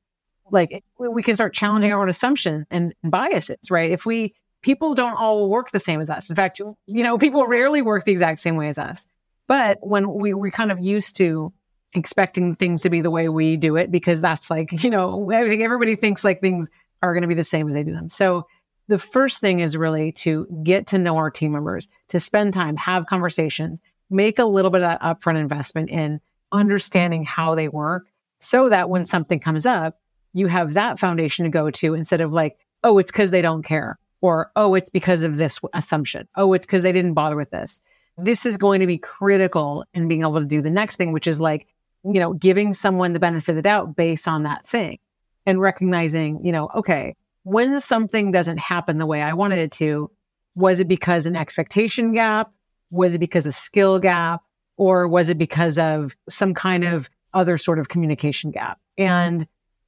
like 0.50 0.85
we 0.99 1.23
can 1.23 1.35
start 1.35 1.55
challenging 1.55 1.91
our 1.93 2.03
own 2.03 2.09
assumptions 2.09 2.67
and 2.71 2.95
biases, 3.03 3.71
right? 3.71 3.91
If 3.91 4.05
we 4.05 4.35
people 4.62 4.95
don't 4.95 5.14
all 5.14 5.49
work 5.49 5.71
the 5.71 5.81
same 5.81 6.00
as 6.00 6.11
us. 6.11 6.31
In 6.31 6.37
fact, 6.37 6.59
you 6.59 6.76
know, 6.87 7.19
people 7.19 7.47
rarely 7.47 7.83
work 7.83 8.05
the 8.05 8.12
exact 8.12 8.38
same 8.38 8.57
way 8.57 8.69
as 8.69 8.79
us. 8.79 9.07
But 9.46 9.78
when 9.82 10.12
we 10.12 10.34
we 10.34 10.50
kind 10.50 10.72
of 10.72 10.80
used 10.80 11.16
to 11.16 11.52
expecting 11.94 12.54
things 12.54 12.82
to 12.82 12.90
be 12.90 13.00
the 13.00 13.10
way 13.10 13.28
we 13.28 13.56
do 13.56 13.76
it 13.76 13.90
because 13.90 14.20
that's 14.20 14.50
like, 14.50 14.82
you 14.84 14.90
know, 14.90 15.30
I 15.30 15.48
think 15.48 15.62
everybody 15.62 15.96
thinks 15.96 16.24
like 16.24 16.40
things 16.40 16.70
are 17.02 17.12
going 17.12 17.22
to 17.22 17.28
be 17.28 17.34
the 17.34 17.44
same 17.44 17.68
as 17.68 17.74
they 17.74 17.84
do 17.84 17.92
them. 17.92 18.08
So 18.08 18.46
the 18.88 18.98
first 18.98 19.40
thing 19.40 19.60
is 19.60 19.76
really 19.76 20.12
to 20.12 20.46
get 20.62 20.88
to 20.88 20.98
know 20.98 21.16
our 21.16 21.30
team 21.30 21.52
members, 21.52 21.88
to 22.08 22.20
spend 22.20 22.52
time, 22.52 22.76
have 22.76 23.06
conversations, 23.06 23.80
make 24.10 24.38
a 24.38 24.44
little 24.44 24.70
bit 24.70 24.82
of 24.82 24.90
that 24.90 25.02
upfront 25.02 25.38
investment 25.38 25.90
in 25.90 26.20
understanding 26.52 27.24
how 27.24 27.54
they 27.54 27.68
work 27.68 28.06
so 28.38 28.68
that 28.68 28.90
when 28.90 29.06
something 29.06 29.40
comes 29.40 29.64
up, 29.64 30.00
you 30.32 30.48
have 30.48 30.74
that 30.74 30.98
foundation 30.98 31.44
to 31.44 31.50
go 31.50 31.70
to 31.70 31.94
instead 31.94 32.20
of 32.20 32.32
like, 32.32 32.58
oh, 32.82 32.98
it's 32.98 33.10
because 33.10 33.30
they 33.30 33.42
don't 33.42 33.62
care 33.62 33.98
or, 34.20 34.50
oh, 34.56 34.74
it's 34.74 34.90
because 34.90 35.22
of 35.22 35.36
this 35.36 35.58
assumption. 35.72 36.28
Oh, 36.34 36.52
it's 36.52 36.66
because 36.66 36.82
they 36.82 36.92
didn't 36.92 37.14
bother 37.14 37.36
with 37.36 37.50
this. 37.50 37.80
This 38.16 38.47
is 38.47 38.56
going 38.56 38.80
to 38.80 38.87
be 38.87 38.99
critical 38.99 39.85
in 39.92 40.09
being 40.09 40.23
able 40.23 40.40
to 40.40 40.47
do 40.47 40.62
the 40.62 40.71
next 40.71 40.97
thing, 40.97 41.12
which 41.12 41.26
is 41.26 41.40
like, 41.40 41.66
you 42.04 42.21
know, 42.21 42.33
giving 42.33 42.73
someone 42.73 43.12
the 43.12 43.21
benefit 43.21 43.50
of 43.50 43.56
the 43.56 43.62
doubt 43.62 43.97
based 43.97 44.28
on 44.28 44.44
that 44.44 44.66
thing 44.66 44.99
and 45.47 45.61
recognizing, 45.61 46.44
you 46.44 46.52
know, 46.52 46.71
okay, 46.75 47.16
when 47.42 47.80
something 47.80 48.33
doesn't 48.33 48.59
happen 48.59 48.99
the 48.99 49.06
way 49.06 49.23
I 49.23 49.33
wanted 49.35 49.59
it 49.59 49.73
to, 49.73 50.11
was 50.54 50.80
it 50.80 50.88
because 50.88 51.26
an 51.26 51.37
expectation 51.37 52.14
gap? 52.14 52.52
Was 52.90 53.14
it 53.14 53.18
because 53.18 53.47
a 53.47 53.52
skill 53.52 53.99
gap? 53.99 54.42
Or 54.76 55.06
was 55.06 55.28
it 55.28 55.38
because 55.38 55.78
of 55.78 56.16
some 56.28 56.54
kind 56.54 56.85
of 56.85 57.09
other 57.33 57.59
sort 57.59 57.78
of 57.78 57.88
communication 57.88 58.50
gap? 58.50 58.80
And 58.97 59.47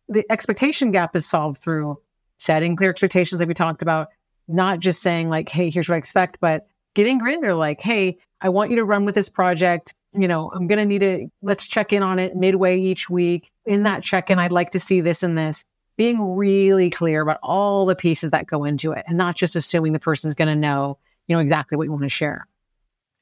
the 0.08 0.24
expectation 0.30 0.92
gap 0.92 1.16
is 1.16 1.26
solved 1.26 1.60
through 1.60 1.98
setting 2.38 2.76
clear 2.76 2.90
expectations 2.90 3.40
like 3.40 3.48
we 3.48 3.54
talked 3.54 3.82
about, 3.82 4.08
not 4.48 4.80
just 4.80 5.02
saying 5.02 5.28
like, 5.28 5.48
Hey, 5.48 5.70
here's 5.70 5.88
what 5.88 5.96
I 5.96 5.98
expect, 5.98 6.38
but 6.40 6.66
getting 6.96 7.18
grander, 7.18 7.54
like, 7.54 7.80
Hey, 7.80 8.18
I 8.40 8.48
want 8.48 8.70
you 8.70 8.76
to 8.76 8.84
run 8.84 9.04
with 9.04 9.14
this 9.14 9.28
project. 9.28 9.94
You 10.12 10.26
know, 10.26 10.50
I'm 10.50 10.66
going 10.66 10.78
to 10.78 10.84
need 10.84 11.00
to, 11.00 11.28
let's 11.42 11.66
check 11.66 11.92
in 11.92 12.02
on 12.02 12.18
it 12.18 12.34
midway 12.34 12.80
each 12.80 13.08
week. 13.08 13.52
In 13.66 13.84
that 13.84 14.02
check 14.02 14.30
in, 14.30 14.38
I'd 14.38 14.50
like 14.50 14.70
to 14.70 14.80
see 14.80 15.00
this 15.00 15.22
and 15.22 15.36
this 15.38 15.64
being 15.96 16.36
really 16.36 16.90
clear 16.90 17.22
about 17.22 17.38
all 17.42 17.86
the 17.86 17.94
pieces 17.94 18.30
that 18.30 18.46
go 18.46 18.64
into 18.64 18.92
it 18.92 19.04
and 19.06 19.16
not 19.16 19.36
just 19.36 19.56
assuming 19.56 19.92
the 19.92 19.98
person's 19.98 20.34
going 20.34 20.48
to 20.48 20.56
know, 20.56 20.98
you 21.26 21.36
know, 21.36 21.40
exactly 21.40 21.76
what 21.76 21.84
you 21.84 21.90
want 21.90 22.02
to 22.02 22.08
share. 22.08 22.46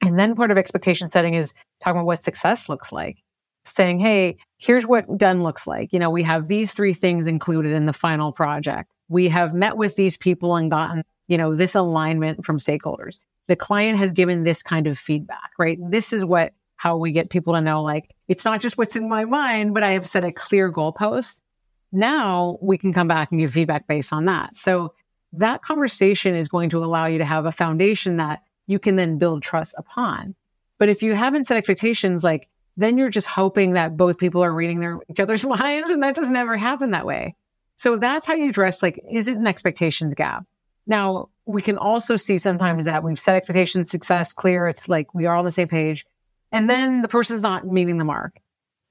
And 0.01 0.19
then 0.19 0.35
part 0.35 0.51
of 0.51 0.57
expectation 0.57 1.07
setting 1.07 1.33
is 1.33 1.53
talking 1.81 1.99
about 1.99 2.05
what 2.05 2.23
success 2.23 2.69
looks 2.69 2.91
like. 2.91 3.17
Saying, 3.63 3.99
hey, 3.99 4.37
here's 4.57 4.85
what 4.85 5.17
done 5.17 5.41
looks 5.41 5.65
like. 5.65 5.91
You 5.91 5.99
know, 5.99 6.11
we 6.11 6.21
have 6.23 6.47
these 6.47 6.71
three 6.71 6.93
things 6.93 7.25
included 7.27 7.71
in 7.71 7.87
the 7.87 7.93
final 7.93 8.31
project. 8.31 8.89
we 9.09 9.29
have 9.29 9.53
met 9.53 9.77
with 9.77 9.95
these 9.95 10.17
people 10.17 10.55
and 10.55 10.69
gotten, 10.69 11.03
you 11.27 11.37
know, 11.37 11.55
this 11.55 11.75
alignment 11.75 12.45
from 12.45 12.57
stakeholders. 12.57 13.17
The 13.47 13.55
client 13.55 13.99
has 13.99 14.11
given 14.11 14.43
this 14.43 14.63
kind 14.63 14.87
of 14.87 14.97
feedback, 14.97 15.51
right? 15.59 15.77
This 15.89 16.13
is 16.13 16.25
what, 16.25 16.53
how 16.75 16.97
we 16.97 17.11
get 17.11 17.29
people 17.29 17.53
to 17.53 17.61
know, 17.61 17.83
like, 17.83 18.13
it's 18.27 18.45
not 18.45 18.59
just 18.59 18.77
what's 18.77 18.95
in 18.95 19.07
my 19.07 19.25
mind, 19.25 19.73
but 19.73 19.83
I 19.83 19.91
have 19.91 20.07
set 20.07 20.23
a 20.23 20.31
clear 20.31 20.71
goalpost. 20.71 21.39
Now 21.91 22.57
we 22.61 22.77
can 22.77 22.91
come 22.93 23.07
back 23.07 23.31
and 23.31 23.39
give 23.39 23.51
feedback 23.51 23.87
based 23.87 24.11
on 24.11 24.25
that. 24.25 24.55
So 24.55 24.93
that 25.33 25.61
conversation 25.61 26.35
is 26.35 26.49
going 26.49 26.69
to 26.71 26.83
allow 26.83 27.05
you 27.05 27.17
to 27.19 27.25
have 27.25 27.45
a 27.45 27.51
foundation 27.51 28.17
that 28.17 28.41
you 28.67 28.79
can 28.79 28.95
then 28.95 29.17
build 29.17 29.43
trust 29.43 29.75
upon. 29.77 30.35
But 30.77 30.89
if 30.89 31.03
you 31.03 31.13
haven't 31.13 31.45
set 31.45 31.57
expectations, 31.57 32.23
like 32.23 32.49
then 32.77 32.97
you're 32.97 33.09
just 33.09 33.27
hoping 33.27 33.73
that 33.73 33.95
both 33.95 34.17
people 34.17 34.43
are 34.43 34.51
reading 34.51 34.79
their 34.79 34.99
each 35.09 35.19
other's 35.19 35.43
minds, 35.45 35.89
and 35.89 36.03
that 36.03 36.15
doesn't 36.15 36.35
ever 36.35 36.57
happen 36.57 36.91
that 36.91 37.05
way. 37.05 37.35
So 37.77 37.97
that's 37.97 38.25
how 38.25 38.33
you 38.33 38.49
address 38.49 38.81
like, 38.81 39.03
is 39.09 39.27
it 39.27 39.37
an 39.37 39.47
expectations 39.47 40.15
gap? 40.15 40.45
Now 40.87 41.29
we 41.45 41.61
can 41.61 41.77
also 41.77 42.15
see 42.15 42.37
sometimes 42.37 42.85
that 42.85 43.03
we've 43.03 43.19
set 43.19 43.35
expectations, 43.35 43.89
success, 43.89 44.33
clear. 44.33 44.67
It's 44.67 44.89
like 44.89 45.13
we 45.13 45.25
are 45.25 45.35
on 45.35 45.45
the 45.45 45.51
same 45.51 45.67
page, 45.67 46.05
and 46.51 46.69
then 46.69 47.01
the 47.01 47.07
person's 47.07 47.43
not 47.43 47.67
meeting 47.67 47.97
the 47.97 48.05
mark. 48.05 48.39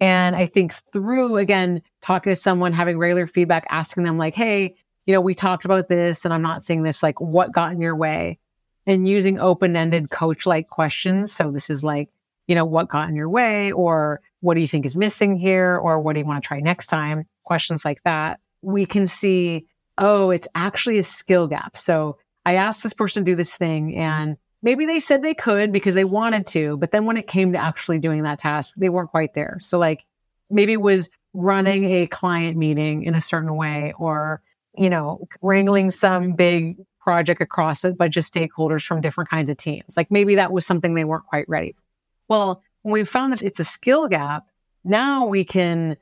And 0.00 0.36
I 0.36 0.46
think 0.46 0.72
through 0.92 1.36
again 1.36 1.82
talking 2.02 2.30
to 2.30 2.36
someone, 2.36 2.72
having 2.72 2.98
regular 2.98 3.26
feedback, 3.26 3.66
asking 3.70 4.04
them 4.04 4.18
like, 4.18 4.34
"Hey, 4.34 4.74
you 5.06 5.12
know, 5.14 5.20
we 5.20 5.34
talked 5.34 5.64
about 5.64 5.88
this, 5.88 6.24
and 6.24 6.32
I'm 6.32 6.42
not 6.42 6.64
seeing 6.64 6.82
this. 6.82 7.02
Like, 7.02 7.20
what 7.20 7.52
got 7.52 7.72
in 7.72 7.80
your 7.80 7.96
way?" 7.96 8.38
and 8.86 9.08
using 9.08 9.38
open 9.38 9.76
ended 9.76 10.10
coach 10.10 10.46
like 10.46 10.68
questions. 10.68 11.32
So 11.32 11.50
this 11.50 11.70
is 11.70 11.82
like, 11.82 12.10
you 12.46 12.54
know, 12.54 12.64
what 12.64 12.88
got 12.88 13.08
in 13.08 13.14
your 13.14 13.28
way 13.28 13.72
or 13.72 14.20
what 14.40 14.54
do 14.54 14.60
you 14.60 14.66
think 14.66 14.84
is 14.84 14.96
missing 14.96 15.36
here 15.36 15.76
or 15.76 16.00
what 16.00 16.12
do 16.12 16.20
you 16.20 16.26
want 16.26 16.42
to 16.42 16.46
try 16.46 16.60
next 16.60 16.88
time? 16.88 17.24
Questions 17.44 17.84
like 17.84 18.02
that. 18.04 18.40
We 18.60 18.84
can 18.84 19.06
see, 19.06 19.66
oh, 19.96 20.30
it's 20.30 20.48
actually 20.54 20.98
a 20.98 21.02
skill 21.02 21.46
gap. 21.46 21.76
So 21.76 22.18
I 22.44 22.54
asked 22.54 22.82
this 22.82 22.92
person 22.92 23.24
to 23.24 23.30
do 23.30 23.36
this 23.36 23.56
thing 23.56 23.90
mm-hmm. 23.90 24.00
and 24.00 24.36
maybe 24.62 24.86
they 24.86 25.00
said 25.00 25.22
they 25.22 25.34
could 25.34 25.72
because 25.72 25.94
they 25.94 26.04
wanted 26.04 26.46
to, 26.48 26.76
but 26.78 26.90
then 26.90 27.04
when 27.04 27.16
it 27.16 27.26
came 27.26 27.52
to 27.52 27.58
actually 27.58 27.98
doing 27.98 28.22
that 28.22 28.38
task, 28.38 28.74
they 28.76 28.88
weren't 28.88 29.10
quite 29.10 29.34
there. 29.34 29.58
So 29.60 29.78
like 29.78 30.04
maybe 30.50 30.72
it 30.72 30.80
was 30.80 31.10
running 31.34 31.84
a 31.84 32.06
client 32.06 32.56
meeting 32.56 33.02
in 33.04 33.14
a 33.14 33.20
certain 33.20 33.56
way 33.56 33.92
or, 33.98 34.40
you 34.76 34.88
know, 34.88 35.28
wrangling 35.42 35.90
some 35.90 36.32
big 36.32 36.78
project 37.00 37.42
across 37.42 37.84
a 37.84 37.92
bunch 37.92 38.16
of 38.16 38.24
stakeholders 38.24 38.84
from 38.84 39.02
different 39.02 39.28
kinds 39.28 39.50
of 39.50 39.56
teams. 39.56 39.96
Like 39.96 40.10
maybe 40.10 40.36
that 40.36 40.52
was 40.52 40.64
something 40.64 40.94
they 40.94 41.04
weren't 41.04 41.26
quite 41.26 41.48
ready. 41.48 41.72
For. 41.72 41.82
Well, 42.28 42.62
when 42.82 42.92
we 42.92 43.04
found 43.04 43.32
that 43.32 43.42
it's 43.42 43.60
a 43.60 43.64
skill 43.64 44.08
gap, 44.08 44.46
now 44.84 45.26
we 45.26 45.44
can, 45.44 45.96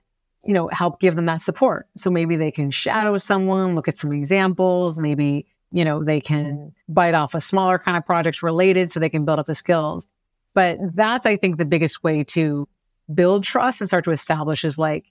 you 0.44 0.54
know, 0.54 0.68
help 0.68 1.00
give 1.00 1.16
them 1.16 1.26
that 1.26 1.40
support. 1.40 1.88
So 1.96 2.11
maybe 2.11 2.37
they 2.37 2.50
can 2.50 2.70
shadow 2.70 3.18
someone, 3.18 3.75
look 3.75 3.88
at 3.88 3.99
some 3.99 4.12
examples, 4.12 4.99
maybe, 4.99 5.46
you 5.73 5.85
know, 5.85 6.05
they 6.05 6.21
can 6.21 6.45
mm-hmm. 6.45 6.93
bite 6.93 7.14
off 7.14 7.35
a 7.35 7.41
smaller 7.41 7.79
kind 7.79 7.97
of 7.97 8.05
projects 8.05 8.43
related 8.43 8.93
so 8.93 9.00
they 9.00 9.09
can 9.09 9.25
build 9.25 9.38
up 9.38 9.47
the 9.47 9.55
skills. 9.55 10.07
But 10.55 10.79
that's, 10.95 11.26
I 11.26 11.37
think, 11.37 11.57
the 11.57 11.64
biggest 11.64 12.05
way 12.05 12.25
to 12.25 12.69
build 13.12 13.45
trust 13.45 13.81
and 13.81 13.88
start 13.88 14.05
to 14.05 14.11
establish 14.11 14.64
is 14.64 14.79
like, 14.79 15.07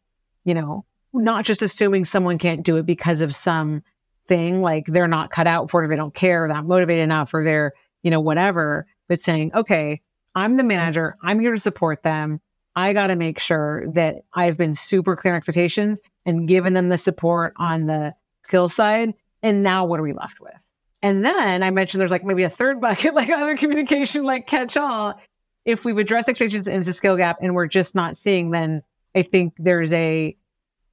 you 0.45 0.53
know, 0.53 0.85
not 1.13 1.45
just 1.45 1.61
assuming 1.61 2.05
someone 2.05 2.37
can't 2.37 2.63
do 2.63 2.77
it 2.77 2.85
because 2.85 3.21
of 3.21 3.35
some 3.35 3.83
thing, 4.27 4.61
like 4.61 4.85
they're 4.87 5.07
not 5.07 5.31
cut 5.31 5.47
out 5.47 5.69
for 5.69 5.81
it, 5.81 5.85
or 5.85 5.89
they 5.89 5.95
don't 5.95 6.13
care, 6.13 6.45
or 6.45 6.47
they're 6.47 6.55
not 6.55 6.67
motivated 6.67 7.03
enough, 7.03 7.33
or 7.33 7.43
they're, 7.43 7.73
you 8.03 8.11
know, 8.11 8.19
whatever, 8.19 8.85
but 9.07 9.21
saying, 9.21 9.51
okay, 9.53 10.01
I'm 10.35 10.55
the 10.55 10.61
mm-hmm. 10.61 10.67
manager, 10.69 11.17
I'm 11.23 11.39
here 11.39 11.51
to 11.51 11.59
support 11.59 12.03
them. 12.03 12.39
I 12.75 12.93
got 12.93 13.07
to 13.07 13.17
make 13.17 13.39
sure 13.39 13.85
that 13.95 14.23
I've 14.33 14.57
been 14.57 14.73
super 14.73 15.15
clear 15.17 15.35
expectations 15.35 15.99
and 16.25 16.47
given 16.47 16.73
them 16.73 16.87
the 16.87 16.97
support 16.97 17.53
on 17.57 17.87
the 17.87 18.15
skill 18.43 18.69
side. 18.69 19.13
And 19.43 19.63
now 19.63 19.85
what 19.85 19.99
are 19.99 20.03
we 20.03 20.13
left 20.13 20.39
with? 20.39 20.53
And 21.01 21.25
then 21.25 21.63
I 21.63 21.71
mentioned 21.71 21.99
there's 21.99 22.11
like 22.11 22.23
maybe 22.23 22.43
a 22.43 22.49
third 22.49 22.79
bucket, 22.81 23.13
like 23.13 23.29
other 23.29 23.57
communication, 23.57 24.23
like 24.23 24.47
catch 24.47 24.77
all. 24.77 25.19
If 25.65 25.85
we've 25.85 25.97
addressed 25.97 26.27
expectations 26.27 26.67
into 26.67 26.85
the 26.85 26.93
skill 26.93 27.17
gap 27.17 27.37
and 27.41 27.53
we're 27.53 27.67
just 27.67 27.93
not 27.93 28.17
seeing, 28.17 28.51
then 28.51 28.81
I 29.13 29.21
think 29.21 29.53
there's 29.57 29.93
a 29.93 30.35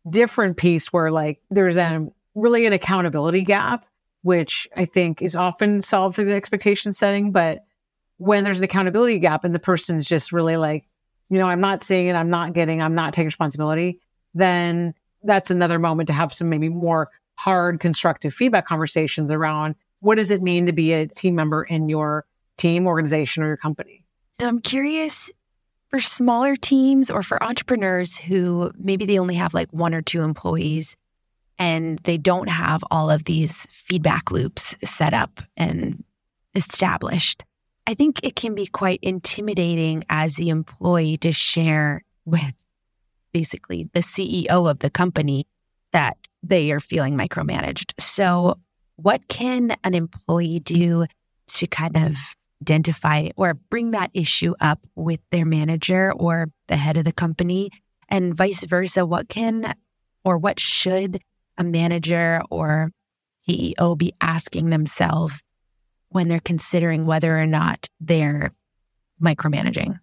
different 0.09 0.57
piece 0.57 0.93
where 0.93 1.11
like 1.11 1.41
there's 1.51 1.77
a 1.77 2.07
really 2.35 2.67
an 2.67 2.73
accountability 2.73 3.43
gap, 3.45 3.87
which 4.23 4.69
I 4.77 4.85
think 4.85 5.23
is 5.23 5.37
often 5.37 5.83
solved 5.83 6.17
through 6.17 6.27
the 6.27 6.35
expectation 6.35 6.93
setting. 6.93 7.33
But 7.33 7.65
when 8.19 8.45
there's 8.45 8.59
an 8.59 8.65
accountability 8.65 9.19
gap 9.21 9.45
and 9.45 9.55
the 9.55 9.59
person's 9.59 10.07
just 10.07 10.33
really 10.33 10.57
like, 10.57 10.87
you 11.31 11.39
know, 11.39 11.47
I'm 11.47 11.61
not 11.61 11.83
seeing 11.83 12.09
it, 12.09 12.15
I'm 12.15 12.31
not 12.31 12.53
getting, 12.53 12.83
I'm 12.83 12.95
not 12.95 13.13
taking 13.13 13.27
responsibility, 13.27 14.01
then 14.35 14.95
that's 15.23 15.51
another 15.51 15.79
moment 15.79 16.09
to 16.09 16.13
have 16.13 16.33
some 16.33 16.49
maybe 16.49 16.69
more 16.69 17.11
hard, 17.39 17.79
constructive 17.81 18.35
feedback 18.35 18.67
conversations 18.67 19.31
around 19.31 19.77
what 20.01 20.17
does 20.17 20.31
it 20.31 20.43
mean 20.43 20.67
to 20.67 20.73
be 20.73 20.93
a 20.93 21.07
team 21.07 21.35
member 21.35 21.63
in 21.63 21.89
your 21.89 22.25
team, 22.57 22.87
organization, 22.87 23.43
or 23.43 23.47
your 23.47 23.57
company. 23.57 24.05
So 24.33 24.47
I'm 24.47 24.61
curious 24.61 25.31
for 25.89 26.01
smaller 26.01 26.57
teams 26.57 27.11
or 27.11 27.23
for 27.23 27.43
entrepreneurs 27.43 28.17
who 28.17 28.73
maybe 28.77 29.07
they 29.07 29.19
only 29.19 29.37
have 29.37 29.55
like 29.55 29.73
one 29.73 29.95
or 29.95 30.03
two 30.03 30.23
employees 30.23 30.97
and 31.59 31.99
they 32.01 32.19
don't 32.19 32.49
have 32.49 32.85
all 32.91 33.11
of 33.11 33.25
these 33.25 33.67
feedback 33.71 34.31
loops 34.31 34.77
set 34.85 35.15
up 35.15 35.41
and 35.57 36.05
established. 36.55 37.45
I 37.87 37.95
think 37.95 38.21
it 38.23 38.37
can 38.37 38.55
be 38.55 38.67
quite 38.67 39.01
intimidating 39.03 40.05
as 40.11 40.35
the 40.37 40.51
employee 40.51 41.17
to 41.19 41.33
share 41.33 42.05
with 42.25 42.55
basically 43.33 43.89
the 43.93 44.01
CEO 44.01 44.71
of 44.71 44.81
the 44.81 44.91
company 44.91 45.47
that 45.93 46.28
they 46.43 46.71
are 46.71 46.81
feeling 46.81 47.17
micromanaged. 47.17 47.93
So, 47.99 48.59
what 48.97 49.29
can 49.29 49.77
an 49.85 49.95
employee 49.95 50.61
do 50.61 51.07
to 51.49 51.67
kind 51.67 51.97
of 51.97 52.17
identify 52.63 53.29
or 53.37 53.55
bring 53.55 53.93
that 53.93 54.11
issue 54.13 54.55
up 54.61 54.81
with 54.97 55.21
their 55.31 55.45
manager 55.45 56.13
or 56.13 56.49
the 56.67 56.77
head 56.77 56.97
of 56.97 57.05
the 57.05 57.13
company? 57.13 57.71
And 58.09 58.35
vice 58.35 58.65
versa, 58.65 59.07
what 59.07 59.29
can 59.29 59.75
or 60.25 60.39
what 60.39 60.59
should 60.59 61.21
a 61.57 61.65
manager 61.65 62.43
or 62.51 62.91
CEO 63.49 63.97
be 63.97 64.13
asking 64.21 64.71
themselves 64.71 65.43
when 66.09 66.29
they're 66.29 66.41
considering 66.41 67.07
whether 67.07 67.39
or 67.39 67.47
not 67.47 67.89
they're 68.01 68.53
micromanaging? 69.23 69.99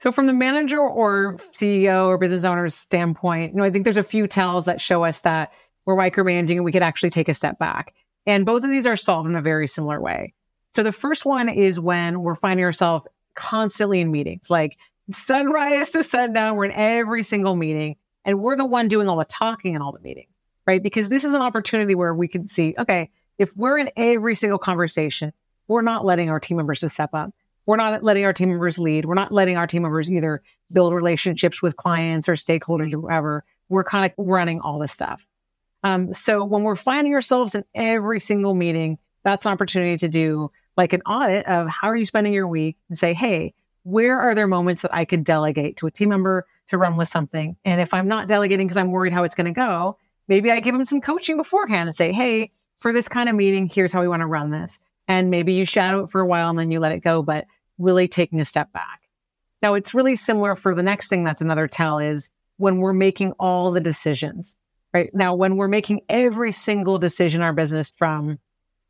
So, 0.00 0.12
from 0.12 0.26
the 0.26 0.32
manager 0.32 0.80
or 0.80 1.38
CEO 1.52 2.06
or 2.06 2.18
business 2.18 2.44
owner's 2.44 2.74
standpoint, 2.74 3.52
you 3.52 3.58
know, 3.58 3.64
I 3.64 3.70
think 3.70 3.84
there's 3.84 3.96
a 3.96 4.04
few 4.04 4.28
tells 4.28 4.66
that 4.66 4.80
show 4.80 5.04
us 5.04 5.22
that 5.22 5.52
we're 5.88 5.96
micromanaging 5.96 6.56
and 6.56 6.64
we 6.64 6.72
could 6.72 6.82
actually 6.82 7.10
take 7.10 7.28
a 7.28 7.34
step 7.34 7.58
back. 7.58 7.94
And 8.26 8.46
both 8.46 8.62
of 8.62 8.70
these 8.70 8.86
are 8.86 8.96
solved 8.96 9.28
in 9.28 9.36
a 9.36 9.42
very 9.42 9.66
similar 9.66 10.00
way. 10.00 10.34
So, 10.74 10.82
the 10.82 10.92
first 10.92 11.24
one 11.24 11.48
is 11.48 11.80
when 11.80 12.20
we're 12.20 12.34
finding 12.34 12.64
ourselves 12.64 13.06
constantly 13.34 14.00
in 14.00 14.10
meetings, 14.10 14.50
like 14.50 14.76
sunrise 15.10 15.90
to 15.90 16.04
sundown, 16.04 16.56
we're 16.56 16.66
in 16.66 16.72
every 16.72 17.22
single 17.22 17.56
meeting, 17.56 17.96
and 18.24 18.40
we're 18.40 18.56
the 18.56 18.66
one 18.66 18.88
doing 18.88 19.08
all 19.08 19.16
the 19.16 19.24
talking 19.24 19.74
in 19.74 19.82
all 19.82 19.92
the 19.92 20.00
meetings 20.00 20.38
right? 20.68 20.82
Because 20.82 21.08
this 21.08 21.24
is 21.24 21.32
an 21.32 21.40
opportunity 21.40 21.94
where 21.94 22.14
we 22.14 22.28
can 22.28 22.46
see, 22.46 22.74
okay, 22.78 23.10
if 23.38 23.56
we're 23.56 23.78
in 23.78 23.90
every 23.96 24.34
single 24.34 24.58
conversation, 24.58 25.32
we're 25.66 25.80
not 25.80 26.04
letting 26.04 26.28
our 26.28 26.38
team 26.38 26.58
members 26.58 26.80
to 26.80 26.90
step 26.90 27.10
up. 27.14 27.30
We're 27.64 27.76
not 27.76 28.04
letting 28.04 28.26
our 28.26 28.34
team 28.34 28.50
members 28.50 28.78
lead. 28.78 29.06
We're 29.06 29.14
not 29.14 29.32
letting 29.32 29.56
our 29.56 29.66
team 29.66 29.82
members 29.82 30.10
either 30.10 30.42
build 30.70 30.92
relationships 30.92 31.62
with 31.62 31.76
clients 31.76 32.28
or 32.28 32.34
stakeholders 32.34 32.92
or 32.92 33.00
whoever. 33.00 33.44
We're 33.70 33.84
kind 33.84 34.04
of 34.04 34.12
running 34.18 34.60
all 34.60 34.78
this 34.78 34.92
stuff. 34.92 35.26
Um, 35.82 36.12
so 36.12 36.44
when 36.44 36.62
we're 36.62 36.76
finding 36.76 37.14
ourselves 37.14 37.54
in 37.54 37.64
every 37.74 38.20
single 38.20 38.54
meeting, 38.54 38.98
that's 39.22 39.46
an 39.46 39.52
opportunity 39.52 39.96
to 39.98 40.08
do 40.08 40.50
like 40.76 40.92
an 40.92 41.02
audit 41.02 41.46
of 41.46 41.68
how 41.68 41.88
are 41.88 41.96
you 41.96 42.04
spending 42.04 42.32
your 42.32 42.46
week 42.46 42.76
and 42.88 42.96
say, 42.98 43.12
hey, 43.12 43.54
where 43.82 44.20
are 44.20 44.34
there 44.34 44.46
moments 44.46 44.82
that 44.82 44.94
I 44.94 45.04
could 45.04 45.24
delegate 45.24 45.76
to 45.78 45.86
a 45.86 45.90
team 45.90 46.10
member 46.10 46.46
to 46.68 46.78
run 46.78 46.96
with 46.96 47.08
something? 47.08 47.56
And 47.64 47.80
if 47.80 47.94
I'm 47.94 48.06
not 48.06 48.28
delegating 48.28 48.66
because 48.66 48.76
I'm 48.76 48.90
worried 48.90 49.12
how 49.12 49.24
it's 49.24 49.34
going 49.34 49.46
to 49.46 49.52
go, 49.52 49.98
maybe 50.28 50.50
I 50.50 50.60
give 50.60 50.74
them 50.74 50.84
some 50.84 51.00
coaching 51.00 51.36
beforehand 51.36 51.88
and 51.88 51.96
say, 51.96 52.12
Hey, 52.12 52.52
for 52.78 52.92
this 52.92 53.08
kind 53.08 53.28
of 53.28 53.34
meeting, 53.34 53.68
here's 53.68 53.92
how 53.92 54.00
we 54.00 54.08
want 54.08 54.20
to 54.20 54.26
run 54.26 54.50
this. 54.50 54.78
And 55.08 55.30
maybe 55.30 55.54
you 55.54 55.64
shadow 55.64 56.04
it 56.04 56.10
for 56.10 56.20
a 56.20 56.26
while 56.26 56.50
and 56.50 56.58
then 56.58 56.70
you 56.70 56.80
let 56.80 56.92
it 56.92 57.00
go, 57.00 57.22
but 57.22 57.46
really 57.78 58.06
taking 58.08 58.40
a 58.40 58.44
step 58.44 58.72
back. 58.72 59.08
Now 59.62 59.74
it's 59.74 59.94
really 59.94 60.16
similar 60.16 60.54
for 60.54 60.74
the 60.74 60.82
next 60.82 61.08
thing 61.08 61.24
that's 61.24 61.40
another 61.40 61.66
tell 61.66 61.98
is 61.98 62.30
when 62.58 62.78
we're 62.78 62.92
making 62.92 63.32
all 63.32 63.72
the 63.72 63.80
decisions, 63.80 64.56
right? 64.92 65.10
Now, 65.14 65.34
when 65.34 65.56
we're 65.56 65.68
making 65.68 66.02
every 66.08 66.52
single 66.52 66.98
decision 66.98 67.42
our 67.42 67.52
business 67.52 67.92
from, 67.96 68.38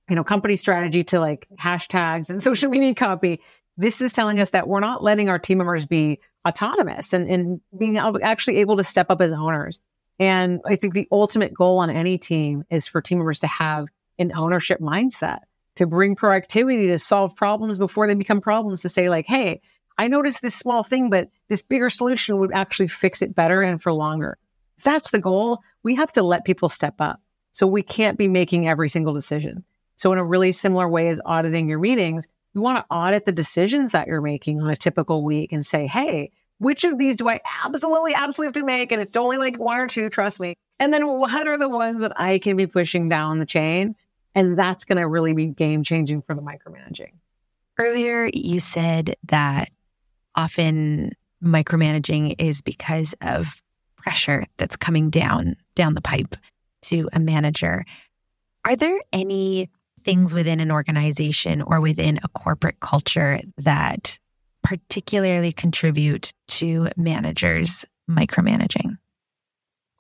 you 0.09 0.17
know, 0.17 0.25
company 0.25 0.57
strategy 0.57 1.05
to 1.05 1.21
like 1.21 1.47
hashtags 1.59 2.31
and 2.31 2.43
social 2.51 2.71
media 2.71 2.95
copy, 2.95 3.41
this 3.77 4.01
is 4.01 4.13
telling 4.13 4.41
us 4.41 4.51
that 4.51 4.69
we're 4.69 4.81
not 4.81 5.03
letting 5.03 5.29
our 5.29 5.39
team 5.39 5.59
members 5.59 5.87
be 5.87 6.21
autonomous 6.47 7.13
and, 7.13 7.31
and 7.31 7.61
being 7.77 7.99
actually 7.99 8.59
able 8.59 8.77
to 8.77 8.85
step 8.85 9.07
up 9.11 9.21
as 9.21 9.33
owners. 9.33 9.81
And 10.19 10.61
I 10.67 10.77
think 10.77 10.95
the 10.95 11.07
ultimate 11.13 11.55
goal 11.55 11.79
on 11.79 11.91
any 11.91 12.19
team 12.19 12.65
is 12.71 12.89
for 12.89 13.01
team 13.01 13.19
members 13.19 13.39
to 13.41 13.47
have 13.47 13.87
an 14.19 14.33
ownership 14.35 14.81
mindset, 14.81 15.41
to 15.77 15.87
bring 15.87 16.17
proactivity, 16.17 16.89
to 16.89 16.99
solve 16.99 17.37
problems 17.37 17.79
before 17.79 18.09
they 18.09 18.15
become 18.15 18.41
problems, 18.41 18.83
to 18.83 18.89
say 18.89 19.09
like, 19.09 19.27
Hey, 19.27 19.61
I 19.97 20.09
noticed 20.09 20.43
this 20.43 20.55
small 20.55 20.83
thing, 20.83 21.11
but 21.11 21.29
this 21.49 21.63
bigger 21.63 21.91
solution 21.91 22.39
would 22.39 22.53
actually 22.53 22.89
fix 22.89 23.23
it 23.23 23.35
better 23.35 23.63
and 23.63 23.81
for 23.81 23.93
longer. 23.93 24.39
If 24.79 24.85
that's 24.85 25.11
the 25.11 25.21
goal, 25.21 25.61
we 25.83 25.95
have 25.95 26.13
to 26.15 26.23
let 26.23 26.45
people 26.45 26.69
step 26.69 26.95
up. 27.01 27.21
So 27.53 27.67
we 27.67 27.83
can't 27.83 28.19
be 28.19 28.29
making 28.29 28.69
every 28.69 28.89
single 28.89 29.15
decision. 29.15 29.65
So 29.97 30.13
in 30.13 30.19
a 30.19 30.25
really 30.25 30.53
similar 30.53 30.89
way 30.89 31.09
as 31.09 31.21
auditing 31.25 31.69
your 31.69 31.79
meetings, 31.79 32.29
you 32.55 32.61
want 32.61 32.79
to 32.79 32.95
audit 32.95 33.25
the 33.25 33.33
decisions 33.33 33.93
that 33.93 34.07
you're 34.07 34.21
making 34.21 34.61
on 34.61 34.71
a 34.71 34.77
typical 34.77 35.25
week 35.25 35.53
and 35.53 35.65
say, 35.65 35.87
hey, 35.87 36.31
which 36.59 36.85
of 36.85 36.99
these 36.99 37.17
do 37.17 37.29
I 37.29 37.41
absolutely, 37.65 38.15
absolutely 38.15 38.49
have 38.49 38.63
to 38.63 38.65
make? 38.65 38.93
And 38.93 39.01
it's 39.01 39.17
only 39.17 39.39
like 39.39 39.59
one 39.59 39.79
or 39.79 39.87
two, 39.87 40.09
trust 40.09 40.41
me. 40.41 40.55
And 40.79 40.93
then 40.93 41.07
what 41.07 41.47
are 41.47 41.59
the 41.59 41.69
ones 41.69 42.01
that 42.01 42.13
I 42.21 42.39
can 42.39 42.57
be 42.57 42.67
pushing 42.67 43.09
down 43.09 43.39
the 43.39 43.47
chain? 43.47 43.97
And 44.35 44.59
that's 44.59 44.85
going 44.85 44.99
to 44.99 45.09
really 45.09 45.35
be 45.35 45.47
game 45.47 45.83
changing 45.83 46.23
for 46.23 46.35
the 46.35 46.43
micromanaging. 46.43 47.13
Earlier, 47.79 48.31
you 48.33 48.59
said 48.59 49.17
that 49.25 49.71
often 50.35 51.13
micromanaging 51.43 52.37
is 52.39 52.61
because 52.63 53.15
of 53.21 53.63
pressure 53.99 54.45
that's 54.57 54.77
coming 54.77 55.11
down 55.11 55.57
down 55.75 55.95
the 55.95 56.01
pipe 56.01 56.37
to 56.83 57.09
a 57.13 57.21
manager. 57.21 57.85
Are 58.65 58.77
there 58.77 59.01
any 59.13 59.71
things 60.05 60.35
within 60.35 60.61
an 60.61 60.71
organization 60.71 61.63
or 61.63 61.81
within 61.81 62.19
a 62.23 62.29
corporate 62.29 62.81
culture 62.81 63.41
that 63.59 64.19
particularly 64.63 65.53
contribute 65.53 66.33
to 66.49 66.89
managers 66.97 67.85
micromanaging? 68.11 68.99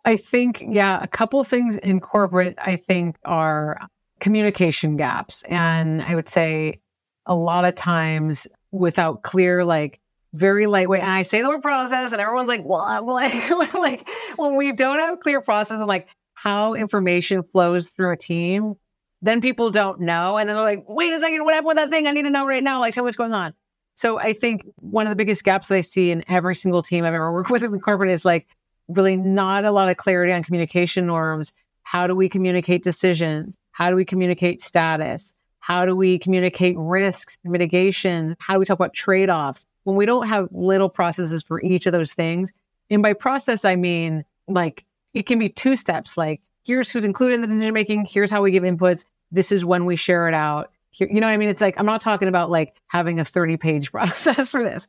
I 0.04 0.16
think, 0.16 0.64
yeah, 0.66 0.98
a 1.02 1.06
couple 1.08 1.42
things 1.44 1.76
in 1.76 2.00
corporate, 2.00 2.56
I 2.58 2.76
think, 2.76 3.16
are 3.24 3.78
communication 4.20 4.96
gaps. 4.96 5.42
And 5.44 6.02
I 6.02 6.14
would 6.14 6.28
say 6.28 6.80
a 7.26 7.34
lot 7.34 7.64
of 7.64 7.74
times 7.74 8.46
without 8.70 9.22
clear, 9.22 9.64
like, 9.64 10.00
very 10.32 10.66
lightweight. 10.66 11.02
And 11.02 11.10
I 11.10 11.22
say 11.22 11.42
the 11.42 11.48
word 11.48 11.62
process, 11.62 12.12
and 12.12 12.20
everyone's 12.20 12.48
like, 12.48 12.64
what? 12.64 13.04
Like, 13.06 13.74
like 13.74 14.08
when 14.36 14.56
we 14.56 14.72
don't 14.72 14.98
have 14.98 15.20
clear 15.20 15.40
process 15.40 15.78
and 15.78 15.86
like 15.86 16.08
how 16.34 16.74
information 16.74 17.42
flows 17.42 17.90
through 17.90 18.12
a 18.12 18.16
team, 18.16 18.74
then 19.22 19.40
people 19.40 19.70
don't 19.70 20.00
know. 20.00 20.36
And 20.36 20.48
then 20.48 20.56
they're 20.56 20.64
like, 20.64 20.84
wait 20.88 21.12
a 21.12 21.18
second, 21.18 21.44
what 21.44 21.54
happened 21.54 21.68
with 21.68 21.76
that 21.76 21.90
thing? 21.90 22.06
I 22.06 22.12
need 22.12 22.22
to 22.22 22.30
know 22.30 22.46
right 22.46 22.62
now. 22.62 22.80
Like, 22.80 22.96
me 22.96 23.02
what's 23.02 23.16
going 23.16 23.32
on. 23.32 23.54
So 23.94 24.18
I 24.18 24.32
think 24.32 24.64
one 24.76 25.06
of 25.06 25.10
the 25.10 25.16
biggest 25.16 25.42
gaps 25.42 25.66
that 25.68 25.74
I 25.74 25.80
see 25.80 26.12
in 26.12 26.24
every 26.28 26.54
single 26.54 26.82
team 26.82 27.04
I've 27.04 27.14
ever 27.14 27.32
worked 27.34 27.50
with 27.50 27.64
in 27.64 27.72
the 27.72 27.80
corporate 27.80 28.10
is 28.10 28.24
like 28.24 28.46
really 28.86 29.16
not 29.16 29.64
a 29.64 29.72
lot 29.72 29.88
of 29.88 29.96
clarity 29.96 30.32
on 30.32 30.44
communication 30.44 31.06
norms. 31.06 31.52
How 31.82 32.06
do 32.06 32.14
we 32.14 32.28
communicate 32.28 32.84
decisions? 32.84 33.56
How 33.72 33.90
do 33.90 33.96
we 33.96 34.04
communicate 34.04 34.60
status? 34.60 35.34
How 35.58 35.84
do 35.84 35.94
we 35.94 36.18
communicate 36.18 36.76
risks, 36.78 37.38
mitigation? 37.44 38.36
How 38.38 38.54
do 38.54 38.60
we 38.60 38.64
talk 38.64 38.78
about 38.78 38.94
trade 38.94 39.30
offs? 39.30 39.66
When 39.84 39.96
we 39.96 40.06
don't 40.06 40.28
have 40.28 40.48
little 40.50 40.88
processes 40.88 41.42
for 41.42 41.62
each 41.62 41.86
of 41.86 41.92
those 41.92 42.12
things, 42.12 42.52
and 42.90 43.02
by 43.02 43.12
process, 43.12 43.64
I 43.64 43.76
mean 43.76 44.24
like 44.46 44.84
it 45.14 45.26
can 45.26 45.38
be 45.38 45.48
two 45.48 45.76
steps 45.76 46.16
like 46.16 46.40
here's 46.64 46.90
who's 46.90 47.04
included 47.04 47.36
in 47.36 47.40
the 47.40 47.46
decision 47.46 47.74
making, 47.74 48.04
here's 48.04 48.30
how 48.30 48.42
we 48.42 48.50
give 48.50 48.62
inputs, 48.62 49.04
this 49.32 49.50
is 49.50 49.64
when 49.64 49.86
we 49.86 49.96
share 49.96 50.28
it 50.28 50.34
out. 50.34 50.70
Here, 50.90 51.08
you 51.10 51.20
know 51.20 51.26
what 51.26 51.32
I 51.32 51.38
mean? 51.38 51.48
It's 51.48 51.62
like, 51.62 51.78
I'm 51.78 51.86
not 51.86 52.02
talking 52.02 52.28
about 52.28 52.50
like 52.50 52.74
having 52.86 53.18
a 53.18 53.24
30 53.24 53.56
page 53.56 53.90
process 53.92 54.50
for 54.50 54.62
this. 54.62 54.86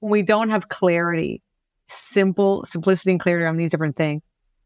When 0.00 0.10
we 0.10 0.22
don't 0.22 0.50
have 0.50 0.68
clarity, 0.68 1.40
simple, 1.88 2.64
simplicity 2.64 3.12
and 3.12 3.20
clarity 3.20 3.46
on 3.46 3.56
these 3.56 3.70
different 3.70 3.96
things, 3.96 4.22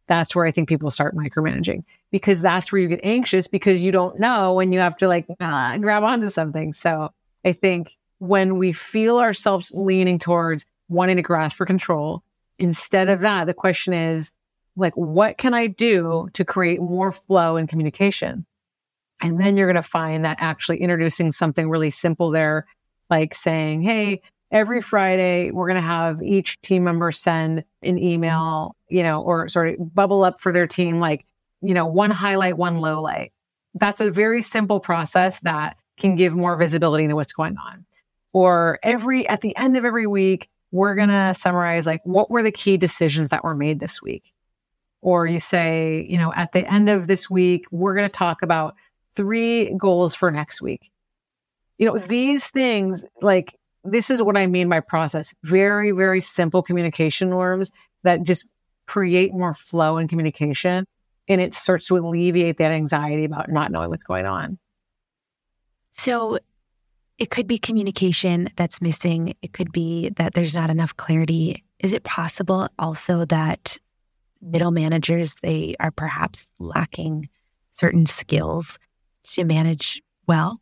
that's 0.07 0.35
where 0.35 0.47
I 0.47 0.51
think 0.51 0.69
people 0.69 0.91
start 0.91 1.17
micromanaging 1.17 1.85
because 2.11 2.41
that's 2.41 2.71
where 2.71 2.81
you 2.81 2.89
get 2.89 3.01
anxious 3.03 3.49
because 3.49 3.81
you 3.81 3.91
don't 3.93 4.19
know 4.19 4.61
and 4.61 4.73
you 4.73 4.81
have 4.81 4.97
to 4.99 5.09
like 5.09 5.27
uh, 5.41 5.77
grab 5.79 6.03
onto 6.03 6.29
something. 6.29 6.73
So 6.73 7.11
I 7.45 7.53
think 7.53 7.97
when 8.25 8.59
we 8.59 8.73
feel 8.73 9.19
ourselves 9.19 9.71
leaning 9.75 10.19
towards 10.19 10.67
wanting 10.89 11.17
to 11.17 11.23
grasp 11.23 11.57
for 11.57 11.67
control, 11.67 12.23
instead 12.59 13.09
of 13.09 13.21
that, 13.21 13.47
the 13.47 13.55
question 13.55 13.93
is, 13.93 14.33
like, 14.77 14.95
what 14.95 15.39
can 15.39 15.55
I 15.55 15.69
do 15.69 16.29
to 16.33 16.45
create 16.45 16.81
more 16.81 17.13
flow 17.13 17.57
in 17.57 17.67
communication? 17.67 18.47
And 19.21 19.39
then 19.39 19.57
you're 19.57 19.71
going 19.71 19.83
to 19.83 19.89
find 19.89 20.25
that 20.25 20.39
actually 20.41 20.79
introducing 20.79 21.31
something 21.31 21.69
really 21.69 21.91
simple 21.91 22.31
there, 22.31 22.67
like 23.11 23.35
saying, 23.35 23.83
Hey, 23.83 24.23
every 24.51 24.83
Friday, 24.83 25.51
we're 25.51 25.69
going 25.69 25.81
to 25.81 25.87
have 25.87 26.23
each 26.23 26.61
team 26.63 26.85
member 26.85 27.13
send 27.13 27.65
an 27.83 27.99
email, 27.99 28.75
you 28.89 29.03
know, 29.03 29.23
or 29.23 29.49
sort 29.49 29.69
of 29.69 29.95
bubble 29.95 30.25
up 30.25 30.41
for 30.41 30.53
their 30.53 30.67
team, 30.67 30.99
like, 30.99 31.25
you 31.61 31.75
know, 31.75 31.87
one 31.87 32.11
highlight, 32.11 32.57
one 32.57 32.79
low 32.79 33.01
light. 33.01 33.33
That's 33.75 34.01
a 34.01 34.11
very 34.11 34.43
simple 34.43 34.81
process 34.81 35.41
that 35.41 35.77
can 35.99 36.17
give 36.17 36.35
more 36.35 36.57
visibility 36.57 37.05
into 37.05 37.17
what's 37.17 37.33
going 37.33 37.57
on. 37.57 37.85
Or 38.35 38.79
every, 38.83 39.27
at 39.27 39.40
the 39.40 39.57
end 39.57 39.79
of 39.79 39.87
every 39.87 40.07
week, 40.07 40.51
we're 40.73 40.94
going 40.94 41.09
to 41.09 41.33
summarize 41.33 41.87
like 41.87 42.03
what 42.05 42.31
were 42.31 42.42
the 42.42 42.53
key 42.53 42.77
decisions 42.77 43.31
that 43.31 43.44
were 43.44 43.55
made 43.55 43.81
this 43.81 44.03
week 44.03 44.35
or 45.05 45.27
you 45.27 45.38
say, 45.38 46.07
you 46.09 46.16
know, 46.16 46.33
at 46.35 46.53
the 46.53 46.66
end 46.66 46.88
of 46.88 47.07
this 47.07 47.29
week, 47.29 47.66
we're 47.70 47.94
going 47.94 48.09
to 48.09 48.12
talk 48.12 48.40
about 48.40 48.75
three 49.14 49.73
goals 49.75 50.14
for 50.14 50.31
next 50.31 50.62
week. 50.62 50.90
You 51.77 51.87
know, 51.87 51.99
these 51.99 52.47
things, 52.47 53.05
like, 53.20 53.55
this 53.85 54.09
is 54.09 54.23
what 54.23 54.38
I 54.38 54.47
mean 54.47 54.70
by 54.70 54.81
process. 54.81 55.35
Very, 55.42 55.90
very 55.90 56.20
simple 56.20 56.62
communication 56.62 57.29
norms 57.29 57.70
that 58.03 58.23
just 58.23 58.47
create 58.87 59.35
more 59.35 59.53
flow 59.53 59.99
in 59.99 60.09
communication. 60.09 60.87
And 61.29 61.38
it 61.38 61.55
starts 61.55 61.88
to 61.88 61.99
alleviate 61.99 62.57
that 62.57 62.73
anxiety 62.73 63.27
about 63.27 63.51
not 63.51 63.70
knowing 63.70 63.90
what's 63.90 64.05
going 64.05 64.25
on. 64.25 64.59
So 65.90 66.38
it 67.18 67.31
could 67.31 67.46
be 67.46 67.59
communication 67.59 68.48
that's 68.57 68.83
missing. 68.83 69.35
It 69.42 69.53
could 69.53 69.72
be 69.72 70.11
that 70.16 70.35
there's 70.35 70.55
not 70.55 70.70
enough 70.70 70.96
clarity. 70.96 71.64
Is 71.79 71.92
it 71.92 72.05
possible 72.05 72.68
also 72.79 73.24
that 73.27 73.79
middle 74.42 74.70
managers, 74.70 75.37
they 75.42 75.77
are 75.81 75.90
perhaps 75.90 76.48
lacking 76.59 77.29
certain 77.70 78.07
skills 78.07 78.79
to 79.24 79.44
manage 79.44 80.03
well? 80.27 80.61